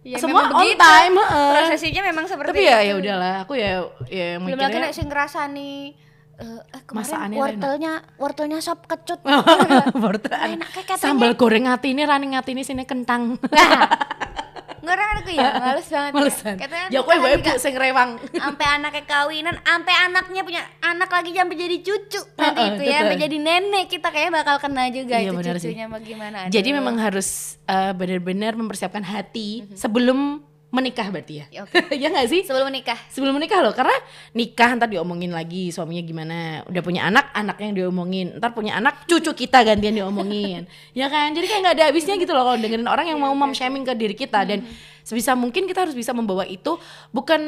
Ya, 0.03 0.19
semua 0.19 0.51
on 0.51 0.67
begitu. 0.67 0.83
time. 0.83 1.15
heeh. 1.15 1.51
prosesinya 1.63 2.03
memang 2.03 2.27
seperti 2.27 2.51
Tapi 2.51 2.67
ya 2.67 2.79
ya 2.83 2.95
udahlah, 2.99 3.35
aku 3.47 3.55
ya 3.55 3.87
ya 4.11 4.35
belum 4.43 4.59
lagi 4.59 4.75
mikirnya 4.75 4.83
nek 4.83 4.95
sing 4.99 5.07
ngrasani 5.07 5.95
eh 6.43 6.49
eh, 6.69 6.83
kemarin 6.83 7.07
Masakannya 7.07 7.39
wortelnya 7.39 7.93
wortelnya 8.17 8.59
sop 8.59 8.85
kecut 8.85 9.23
Wortel 10.03 10.35
Enak 10.35 10.69
kayak 10.69 10.87
katanya. 10.89 10.99
sambal 11.01 11.33
goreng 11.35 11.65
hati 11.65 11.89
ini 11.91 12.03
rani 12.03 12.27
hati 12.33 12.51
ini 12.51 12.63
sini 12.63 12.83
kentang. 12.83 13.39
Ngerang 14.83 15.11
aku 15.17 15.31
ya, 15.31 15.63
males 15.63 15.87
banget. 15.87 16.11
Malesan. 16.11 16.55
Katanya 16.59 16.87
Ya 16.91 17.01
kowe 17.01 17.15
wae 17.15 17.39
nikahan 17.39 17.55
Bu 17.55 17.63
sing 17.63 17.75
rewang. 17.77 18.19
sampai 18.35 18.67
anaknya 18.69 19.05
kawinan, 19.07 19.55
sampai 19.63 19.95
anaknya 19.95 20.43
punya 20.43 20.63
anak 20.83 21.07
lagi 21.07 21.31
sampai 21.31 21.55
jadi 21.57 21.77
cucu 21.79 22.21
nanti 22.43 22.63
itu 22.67 22.83
ya, 22.83 22.99
sampai 22.99 23.19
jadi 23.21 23.37
nenek 23.39 23.87
kita 23.87 24.11
kayaknya 24.11 24.33
bakal 24.35 24.57
kena 24.59 24.91
juga 24.91 25.17
Iya, 25.17 25.31
itu 25.31 25.39
sih. 25.39 25.71
cucunya 25.71 25.87
bagaimana. 25.87 26.39
Jadi 26.51 26.69
memang 26.75 26.99
harus 26.99 27.29
eh, 27.65 27.95
benar-benar 27.95 28.59
mempersiapkan 28.59 29.07
hati 29.07 29.71
sebelum 29.73 30.43
menikah 30.73 31.13
berarti 31.13 31.45
ya. 31.45 31.47
Ya, 31.53 31.61
oke. 31.69 31.77
ya 32.03 32.09
nggak 32.09 32.27
sih? 32.33 32.41
sebelum 32.49 32.73
menikah. 32.73 32.97
Sebelum 33.13 33.37
menikah 33.37 33.61
loh, 33.61 33.77
karena 33.77 33.93
nikah 34.33 34.73
ntar 34.81 34.89
diomongin 34.89 35.31
lagi 35.31 35.69
suaminya 35.69 36.01
gimana. 36.01 36.37
Udah 36.67 36.83
punya 36.83 37.05
anak, 37.05 37.29
anak 37.37 37.61
yang 37.61 37.77
diomongin. 37.77 38.41
Ntar 38.41 38.57
punya 38.57 38.81
anak, 38.81 39.05
cucu 39.05 39.37
kita 39.37 39.63
gantian 39.63 39.93
diomongin. 39.93 40.65
ya 40.99 41.13
kan? 41.13 41.37
Jadi 41.37 41.45
kayak 41.45 41.61
nggak 41.61 41.77
ada 41.77 41.85
habisnya 41.93 42.17
gitu 42.17 42.33
loh 42.33 42.49
kalau 42.49 42.59
dengerin 42.59 42.89
orang 42.89 43.07
yang 43.13 43.21
mau 43.21 43.37
mom 43.37 43.53
shaming 43.53 43.85
ke 43.85 43.93
diri 43.93 44.17
kita. 44.17 44.49
Dan 44.49 44.65
sebisa 45.05 45.37
mungkin 45.37 45.69
kita 45.69 45.85
harus 45.85 45.95
bisa 45.95 46.17
membawa 46.17 46.49
itu 46.49 46.81
bukan 47.13 47.41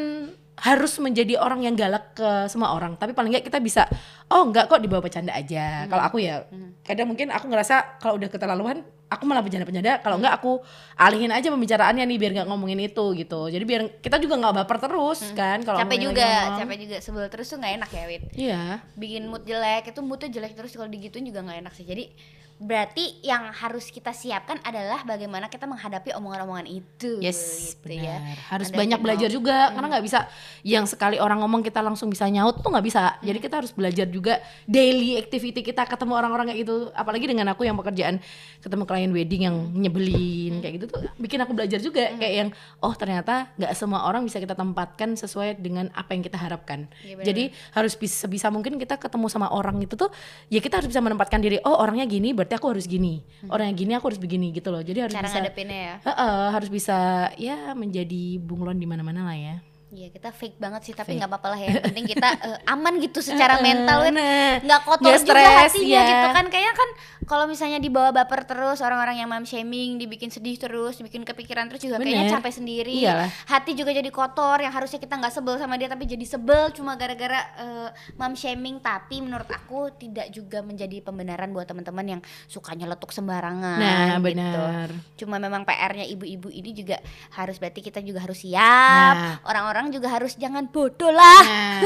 harus 0.55 1.03
menjadi 1.03 1.35
orang 1.43 1.67
yang 1.67 1.75
galak 1.75 2.15
ke 2.15 2.47
semua 2.47 2.79
orang 2.79 2.95
tapi 2.95 3.11
paling 3.11 3.35
nggak 3.35 3.51
kita 3.51 3.59
bisa 3.59 3.91
oh 4.31 4.47
nggak 4.47 4.71
kok 4.71 4.79
dibawa 4.79 5.03
bercanda 5.03 5.35
aja 5.35 5.91
kalau 5.91 6.03
aku 6.07 6.23
ya 6.23 6.47
kadang 6.87 7.11
mungkin 7.11 7.35
aku 7.35 7.51
ngerasa 7.51 7.99
kalau 7.99 8.15
udah 8.23 8.31
keterlaluan 8.31 8.87
aku 9.09 9.23
malah 9.29 9.45
bercanda-bercanda 9.45 10.01
kalau 10.01 10.17
nggak 10.19 10.35
aku 10.41 10.53
alihin 10.99 11.31
aja 11.31 11.53
pembicaraannya 11.53 12.05
nih 12.09 12.19
biar 12.19 12.33
nggak 12.41 12.49
ngomongin 12.51 12.81
itu 12.83 13.05
gitu 13.15 13.47
jadi 13.53 13.65
biar 13.65 14.01
kita 14.01 14.17
juga 14.19 14.41
nggak 14.41 14.65
baper 14.65 14.79
terus 14.81 15.21
kan 15.37 15.63
kalau 15.63 15.79
capek 15.85 16.11
juga, 16.11 16.27
ngomong. 16.27 16.59
capek 16.65 16.77
juga 16.83 16.97
sebel 16.99 17.25
terus 17.31 17.47
tuh 17.47 17.59
nggak 17.61 17.75
enak 17.79 17.91
ya 17.93 18.05
Wit. 18.09 18.23
iya 18.35 18.63
Bikin 18.99 19.29
mood 19.29 19.45
jelek 19.45 19.91
itu 19.91 20.01
moodnya 20.01 20.29
jelek 20.31 20.53
terus 20.57 20.73
kalau 20.75 20.89
digituin 20.91 21.25
juga 21.27 21.45
nggak 21.45 21.59
enak 21.67 21.75
sih. 21.77 21.87
Jadi 21.87 22.11
berarti 22.55 23.19
yang 23.21 23.51
harus 23.51 23.91
kita 23.91 24.15
siapkan 24.15 24.63
adalah 24.63 25.03
bagaimana 25.03 25.51
kita 25.51 25.67
menghadapi 25.67 26.15
omongan-omongan 26.15 26.71
itu. 26.71 27.19
Yes, 27.19 27.75
gitu 27.75 27.99
benar. 27.99 28.05
ya. 28.07 28.17
Harus 28.49 28.71
Ada 28.71 28.79
banyak 28.79 28.99
belajar 29.03 29.29
mau- 29.29 29.37
juga 29.37 29.57
karena 29.75 29.87
nggak 29.91 30.05
bisa 30.07 30.19
yang 30.63 30.87
sekali 30.87 31.19
orang 31.19 31.43
ngomong 31.43 31.67
kita 31.67 31.83
langsung 31.83 32.09
bisa 32.09 32.31
nyaut 32.31 32.63
tuh 32.63 32.71
nggak 32.71 32.87
bisa. 32.87 33.19
Jadi 33.21 33.39
kita 33.43 33.59
harus 33.59 33.75
belajar 33.75 34.07
juga 34.07 34.39
daily 34.65 35.19
activity 35.19 35.67
kita 35.67 35.83
ketemu 35.83 36.15
orang-orang 36.15 36.55
kayak 36.55 36.63
gitu. 36.63 36.95
Apalagi 36.95 37.27
dengan 37.27 37.51
aku 37.51 37.67
yang 37.67 37.75
pekerjaan 37.75 38.23
ketemu 38.63 38.83
klien 38.87 39.11
wedding 39.11 39.43
yang 39.51 39.57
nyebelin 39.75 40.63
kayak 40.63 40.75
gitu 40.81 40.87
tuh 40.89 41.01
bikin 41.21 41.43
aku 41.43 41.53
belajar 41.53 41.83
juga 41.83 42.17
kayak 42.17 42.35
yang 42.35 42.49
oh 42.81 42.95
ternyata 42.95 43.51
nggak 43.59 43.73
semua 43.77 44.07
orang 44.07 44.25
bisa 44.25 44.39
kita 44.41 44.55
tempatkan 44.55 45.19
sesuai 45.19 45.59
dengan 45.59 45.91
apa 45.93 46.15
yang 46.15 46.23
kita 46.23 46.39
harapkan. 46.39 46.87
Benar. 47.03 47.25
Jadi 47.27 47.51
harus 47.75 47.99
bisa 47.99 48.25
sebisa 48.25 48.49
mungkin 48.49 48.79
kita 48.79 48.95
ketemu 48.97 49.27
sama 49.27 49.51
orang 49.51 49.83
itu 49.83 49.99
tuh 49.99 50.09
ya 50.49 50.63
kita 50.63 50.79
harus 50.81 50.89
bisa 50.89 51.03
menempatkan 51.03 51.43
diri 51.43 51.59
oh 51.67 51.83
orangnya 51.83 52.07
gini 52.07 52.31
berarti 52.45 52.61
aku 52.61 52.69
harus 52.77 52.85
gini. 52.85 53.25
Orang 53.49 53.73
yang 53.73 53.79
gini 53.81 53.93
aku 53.97 54.13
harus 54.13 54.21
begini 54.21 54.53
gitu 54.53 54.69
loh. 54.69 54.85
Jadi 54.85 55.01
harus 55.01 55.17
Cara 55.17 55.25
bisa 55.25 55.41
ya. 55.73 55.95
Heeh, 56.05 56.45
harus 56.53 56.69
bisa 56.69 56.99
ya 57.41 57.73
menjadi 57.73 58.37
bunglon 58.37 58.77
di 58.77 58.85
mana-mana 58.85 59.25
lah 59.25 59.37
ya. 59.41 59.57
Iya 59.95 60.11
kita 60.11 60.29
fake 60.29 60.59
banget 60.59 60.83
sih 60.83 60.93
tapi 60.93 61.15
nggak 61.15 61.31
apa-apa 61.31 61.55
lah 61.55 61.61
ya. 61.61 61.69
Yang 61.71 61.85
penting 61.87 62.07
kita 62.11 62.29
eh, 62.51 62.59
aman 62.67 62.95
gitu 62.99 63.23
secara 63.23 63.63
mental 63.63 63.99
Wit. 64.03 64.13
Nah, 64.13 64.59
nggak 64.59 64.81
kotor 64.83 65.07
nggak 65.07 65.23
juga 65.23 65.33
stres, 65.39 65.71
hatinya 65.71 65.87
ya. 65.95 66.11
gitu 66.11 66.29
kan 66.33 66.45
kayaknya 66.51 66.75
kan 66.75 66.89
kalau 67.25 67.45
misalnya 67.47 67.79
dibawa 67.79 68.11
baper 68.11 68.43
terus 68.45 68.83
orang-orang 68.83 69.17
yang 69.17 69.31
mom 69.31 69.43
shaming 69.43 69.97
dibikin 69.97 70.29
sedih 70.29 70.59
terus 70.59 70.99
dibikin 70.99 71.23
kepikiran 71.23 71.71
terus 71.71 71.81
juga 71.81 71.97
kayaknya 71.97 72.27
capek 72.29 72.53
sendiri 72.53 72.93
Iyalah. 73.01 73.31
hati 73.47 73.73
juga 73.73 73.91
jadi 73.91 74.11
kotor 74.11 74.61
yang 74.61 74.69
harusnya 74.69 74.99
kita 74.99 75.15
nggak 75.15 75.33
sebel 75.33 75.57
sama 75.57 75.79
dia 75.79 75.87
tapi 75.87 76.05
jadi 76.05 76.27
sebel 76.27 76.75
cuma 76.75 76.99
gara-gara 76.99 77.41
eh, 77.57 77.89
mom 78.15 78.35
shaming 78.35 78.77
tapi 78.79 79.23
menurut 79.23 79.47
aku 79.47 79.95
tidak 79.95 80.29
juga 80.29 80.61
menjadi 80.61 81.01
pembenaran 81.01 81.49
buat 81.49 81.65
teman-teman 81.65 82.19
yang 82.19 82.21
suka 82.45 82.75
nyeletuk 82.75 83.09
sembarangan 83.09 83.79
Nah, 83.79 84.19
gitu. 84.19 84.25
benar. 84.27 84.89
cuma 85.15 85.37
memang 85.39 85.63
PR-nya 85.63 86.05
ibu-ibu 86.05 86.51
ini 86.51 86.75
juga 86.75 86.99
harus 87.33 87.57
berarti 87.57 87.81
kita 87.81 88.03
juga 88.03 88.21
harus 88.21 88.43
siap 88.43 89.15
Nah. 89.15 89.39
Orang-orang 89.85 90.01
juga 90.01 90.09
harus 90.09 90.33
jangan 90.41 90.65
bodoh 90.73 91.13
lah 91.13 91.43
Nah, 91.45 91.81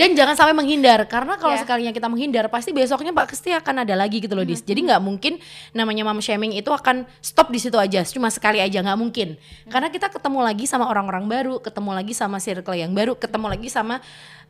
dan 0.00 0.16
jangan 0.16 0.34
sampai 0.38 0.54
menghindar 0.56 1.04
karena 1.04 1.36
kalau 1.36 1.52
Iya. 1.52 1.62
sekalinya 1.66 1.92
kita 1.92 2.08
menghindar 2.08 2.48
pasti 2.48 2.72
besoknya 2.72 3.12
pasti 3.12 3.52
akan 3.52 3.84
ada 3.84 3.92
lagi 3.92 4.24
gitu 4.24 4.32
loh 4.32 4.46
dis. 4.46 4.64
Jadi 4.64 4.88
nggak 4.88 5.02
mungkin 5.04 5.36
namanya 5.76 6.06
mom 6.08 6.22
shaming 6.22 6.56
itu 6.56 6.72
akan 6.72 7.04
stop 7.20 7.52
di 7.52 7.60
situ 7.60 7.76
aja, 7.76 8.00
cuma 8.08 8.32
sekali 8.32 8.62
aja 8.62 8.80
nggak 8.80 8.96
mungkin. 8.98 9.36
Karena 9.68 9.92
kita 9.92 10.08
ketemu 10.08 10.40
lagi 10.40 10.64
sama 10.64 10.88
orang-orang 10.88 11.28
baru, 11.28 11.54
ketemu 11.60 11.90
lagi 11.92 12.12
sama 12.16 12.40
circle 12.40 12.72
yang 12.78 12.94
baru, 12.96 13.18
ketemu 13.18 13.46
lagi 13.52 13.68
sama 13.68 14.00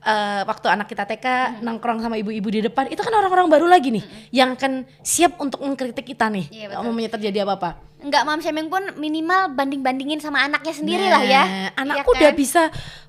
eh, 0.03 0.43
waktu 0.47 0.67
anak 0.67 0.87
kita 0.91 1.07
TK 1.07 1.27
nongkrong 1.63 2.03
sama 2.03 2.19
ibu-ibu 2.19 2.49
di 2.51 2.61
depan, 2.67 2.91
itu 2.91 3.01
kan 3.03 3.15
orang-orang 3.15 3.47
baru 3.51 3.67
lagi 3.67 3.95
nih 3.95 4.05
yang 4.35 4.55
akan 4.55 4.87
siap 5.03 5.39
untuk 5.39 5.63
mengkritik 5.63 6.07
kita 6.07 6.31
nih. 6.31 6.47
Betul. 6.51 6.71
kalau 6.75 7.11
terjadi 7.19 7.39
apa-apa. 7.47 7.92
Nggak 8.03 8.23
mom 8.27 8.41
shaming 8.43 8.67
pun 8.67 8.83
minimal 8.99 9.55
banding-bandingin 9.55 10.19
sama 10.19 10.43
anaknya 10.43 10.75
sendiri 10.75 11.07
lah 11.07 11.23
ya. 11.23 11.43
Nah, 11.43 11.49
Iya 11.49 11.81
Anakku 11.81 12.11
kan? 12.11 12.19
udah 12.19 12.31
bisa 12.35 12.63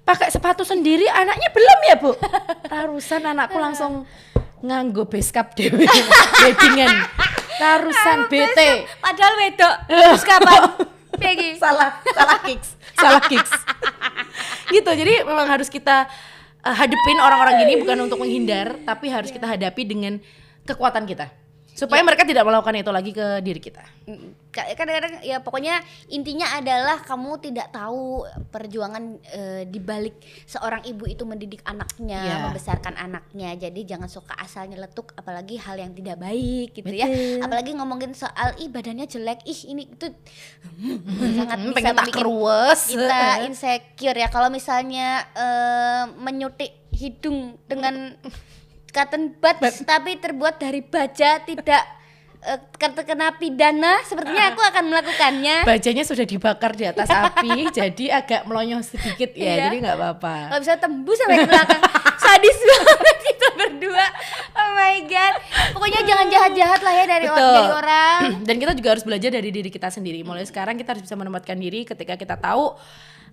pakai 0.03 0.29
sepatu 0.29 0.62
sendiri, 0.62 1.10
anaknya 1.10 1.49
belum 1.49 1.79
ya, 1.89 1.95
Bu? 1.97 2.12
Tarusan 2.69 3.21
anakku 3.25 3.58
langsung 3.58 4.06
nganggo 4.63 5.03
beskap 5.10 5.51
dhewe 5.58 5.84
weddingan 6.39 6.88
karusan 7.60 8.32
BT 8.32 8.60
Padahal 9.03 9.34
wedok. 9.36 9.75
Terus 9.91 10.23
kapan? 10.23 10.62
Salah 11.60 11.99
salah 12.12 12.39
kicks 12.43 12.69
salah 12.93 13.21
kicks 13.23 13.51
gitu 14.69 14.91
jadi 14.91 15.23
memang 15.23 15.47
harus 15.47 15.71
kita 15.71 16.08
uh, 16.62 16.75
hadepin 16.75 17.17
orang-orang 17.21 17.63
gini 17.63 17.79
bukan 17.79 17.95
untuk 18.03 18.19
menghindar 18.19 18.75
tapi 18.84 19.08
harus 19.08 19.32
kita 19.32 19.47
hadapi 19.47 19.88
dengan 19.88 20.19
kekuatan 20.67 21.08
kita 21.08 21.32
supaya 21.74 22.02
mereka 22.02 22.22
tidak 22.22 22.46
melakukan 22.46 22.76
itu 22.76 22.90
lagi 22.90 23.12
ke 23.12 23.42
diri 23.42 23.58
kita 23.58 23.82
ka- 24.50 24.70
kadang-kadang 24.74 25.20
ya 25.22 25.42
pokoknya 25.42 25.82
intinya 26.08 26.54
adalah 26.54 27.02
kamu 27.02 27.42
tidak 27.42 27.70
tahu 27.70 28.22
perjuangan 28.48 29.04
eh, 29.28 29.64
di 29.66 29.80
balik 29.80 30.14
seorang 30.46 30.86
ibu 30.86 31.04
itu 31.04 31.24
mendidik 31.24 31.66
anaknya, 31.66 32.22
Ya. 32.24 32.38
membesarkan 32.46 32.94
anaknya. 32.94 33.58
Jadi 33.58 33.82
jangan 33.84 34.06
suka 34.06 34.38
asal 34.38 34.70
nyeletuk 34.70 35.12
apalagi 35.16 35.58
hal 35.58 35.76
yang 35.76 35.92
tidak 35.92 36.22
baik 36.22 36.72
gitu 36.72 36.94
ya. 36.94 37.10
Betul. 37.10 37.42
Apalagi 37.42 37.72
ngomongin 37.74 38.14
soal 38.14 38.54
ih 38.58 38.70
badannya 38.70 39.04
jelek, 39.04 39.42
ih 39.44 39.60
ini 39.68 39.90
itu 39.90 40.08
sangat 41.38 41.58
Hmm, 41.58 41.72
bisa 41.72 41.90
membuat 41.90 42.14
kerues 42.14 42.82
kita 42.86 43.20
insecure 43.44 44.14
ya 44.16 44.28
kalau 44.28 44.48
misalnya 44.48 45.26
eh, 45.34 46.04
menyutik 46.16 46.78
hidung 46.94 47.58
dengan 47.66 48.14
cotton 48.93 49.34
buds 49.34 49.82
tapi 49.84 50.15
terbuat 50.15 50.56
dari 50.56 50.79
baja 50.79 51.41
tidak 51.41 51.82
eh, 52.39 52.60
terkena 52.77 53.34
pidana. 53.34 54.06
Sepertinya 54.06 54.53
aku 54.53 54.62
akan 54.62 54.84
melakukannya. 54.86 55.65
Bajanya 55.65 56.03
sudah 56.03 56.23
dibakar 56.23 56.71
di 56.71 56.86
atas 56.86 57.10
api 57.27 57.73
jadi 57.73 58.21
agak 58.21 58.45
melonyoh 58.45 58.79
sedikit 58.79 59.34
ya 59.34 59.43
Iya. 59.49 59.63
jadi 59.65 59.75
nggak 59.82 59.97
apa-apa. 59.97 60.36
Kalau 60.51 60.62
bisa 60.62 60.75
tembus 60.77 61.17
sampai 61.17 61.38
ke 61.39 61.49
belakang. 61.49 61.82
Sadis 62.13 62.58
banget 62.69 63.17
kita 63.25 63.47
berdua. 63.58 64.06
Oh 64.53 64.69
my 64.73 64.97
god. 65.03 65.34
Pokoknya 65.73 66.01
jangan 66.06 66.27
jahat-jahat 66.29 66.79
lah 66.79 66.93
ya 66.93 67.06
dari, 67.06 67.27
Betul. 67.27 67.51
dari 67.51 67.71
orang. 67.73 68.19
Dan 68.47 68.56
kita 68.56 68.71
juga 68.77 68.89
harus 68.93 69.03
belajar 69.03 69.29
dari 69.29 69.49
diri 69.49 69.67
kita 69.67 69.89
sendiri. 69.89 70.21
Mulai 70.21 70.45
sekarang 70.45 70.77
kita 70.77 70.93
harus 70.93 71.03
bisa 71.03 71.17
menempatkan 71.17 71.58
diri 71.58 71.84
ketika 71.84 72.13
kita 72.13 72.38
tahu 72.38 72.77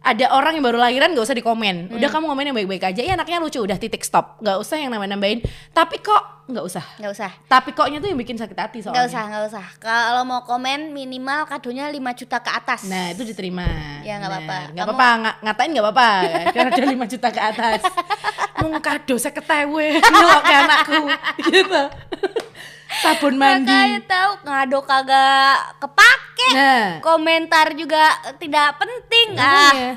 ada 0.01 0.33
orang 0.33 0.57
yang 0.57 0.65
baru 0.65 0.79
lahiran 0.79 1.13
gak 1.13 1.23
usah 1.23 1.37
dikomen. 1.37 1.93
Udah 1.93 2.09
kamu 2.09 2.25
komen 2.27 2.45
yang 2.45 2.57
baik-baik 2.57 2.85
aja. 2.87 3.01
Ya 3.01 3.13
anaknya 3.13 3.37
lucu. 3.37 3.61
Udah 3.61 3.77
titik 3.77 4.01
stop. 4.01 4.41
Nggak 4.41 4.57
usah 4.59 4.77
yang 4.77 4.89
nambahin 4.91 5.45
tapi 5.71 6.01
kok 6.01 6.41
nggak 6.49 6.65
usah. 6.65 6.83
Nggak 6.97 7.13
usah. 7.13 7.31
Tapi 7.47 7.71
koknya 7.71 8.01
tuh 8.01 8.09
yang 8.09 8.17
bikin 8.17 8.35
sakit 8.35 8.57
hati 8.57 8.79
soalnya. 8.81 8.97
Nggak 8.97 9.07
usah 9.07 9.23
nggak 9.23 9.45
usah. 9.47 9.67
Kalau 9.77 10.23
mau 10.25 10.41
komen 10.43 10.91
minimal 10.91 11.45
kadonya 11.45 11.87
5 11.87 12.01
juta 12.17 12.41
ke 12.41 12.51
atas. 12.51 12.89
Nah 12.89 13.13
itu 13.13 13.23
diterima. 13.23 13.69
Ya, 14.01 14.17
nggak 14.17 14.31
apa-apa. 14.31 14.59
Nggak 14.73 14.83
Kamu- 14.83 14.97
apa-apa, 14.97 15.09
nga- 15.21 15.37
ngatain 15.43 15.71
nggak 15.71 15.85
apa-apa. 15.85 16.09
Karena 16.57 16.71
ada 16.73 16.87
5 16.91 17.13
juta 17.13 17.29
ke 17.29 17.41
atas. 17.41 17.81
Mau 18.59 18.73
kado 18.79 19.15
saya 19.15 19.33
ketewe 19.33 19.89
ke 20.49 20.55
anakku. 20.57 21.01
Gitu 21.45 21.83
sabun 22.99 23.35
mandi. 23.39 23.71
Kakaknya 23.71 24.03
tahu 24.05 24.33
ngado 24.43 24.79
kagak 24.83 25.57
kepake. 25.79 26.49
Nah. 26.51 26.89
komentar 27.05 27.67
juga 27.77 28.17
tidak 28.41 28.81
penting. 28.81 29.37
Nah, 29.37 29.45
ah. 29.45 29.73
Iya. 29.77 29.93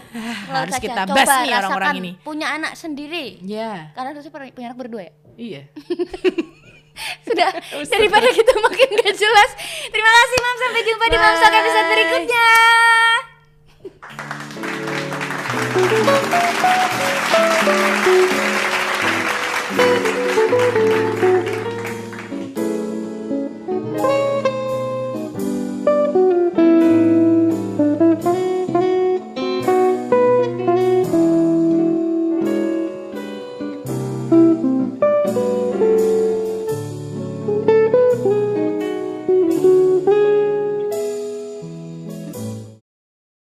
harus 0.54 0.76
kita 0.78 1.02
bahas 1.08 1.30
nih 1.42 1.54
orang-orang 1.56 1.94
ini. 1.98 2.12
punya 2.22 2.54
anak 2.54 2.78
sendiri. 2.78 3.42
Ya 3.42 3.58
yeah. 3.58 3.78
karena 3.98 4.14
harusnya 4.14 4.32
punya 4.32 4.68
anak 4.70 4.78
berdua 4.78 5.02
ya? 5.10 5.14
Iya. 5.34 5.62
Sudah. 7.26 7.50
Daripada 7.94 8.30
kita 8.30 8.54
makin 8.62 8.88
gak 9.02 9.16
jelas. 9.18 9.50
Terima 9.90 10.12
kasih 10.14 10.38
mam. 10.38 10.56
Sampai 10.62 10.82
jumpa 10.86 11.06
Bye. 11.06 11.14
di 11.14 11.18
mamsak 11.18 11.54
episode 11.58 11.88
berikutnya. 11.90 12.48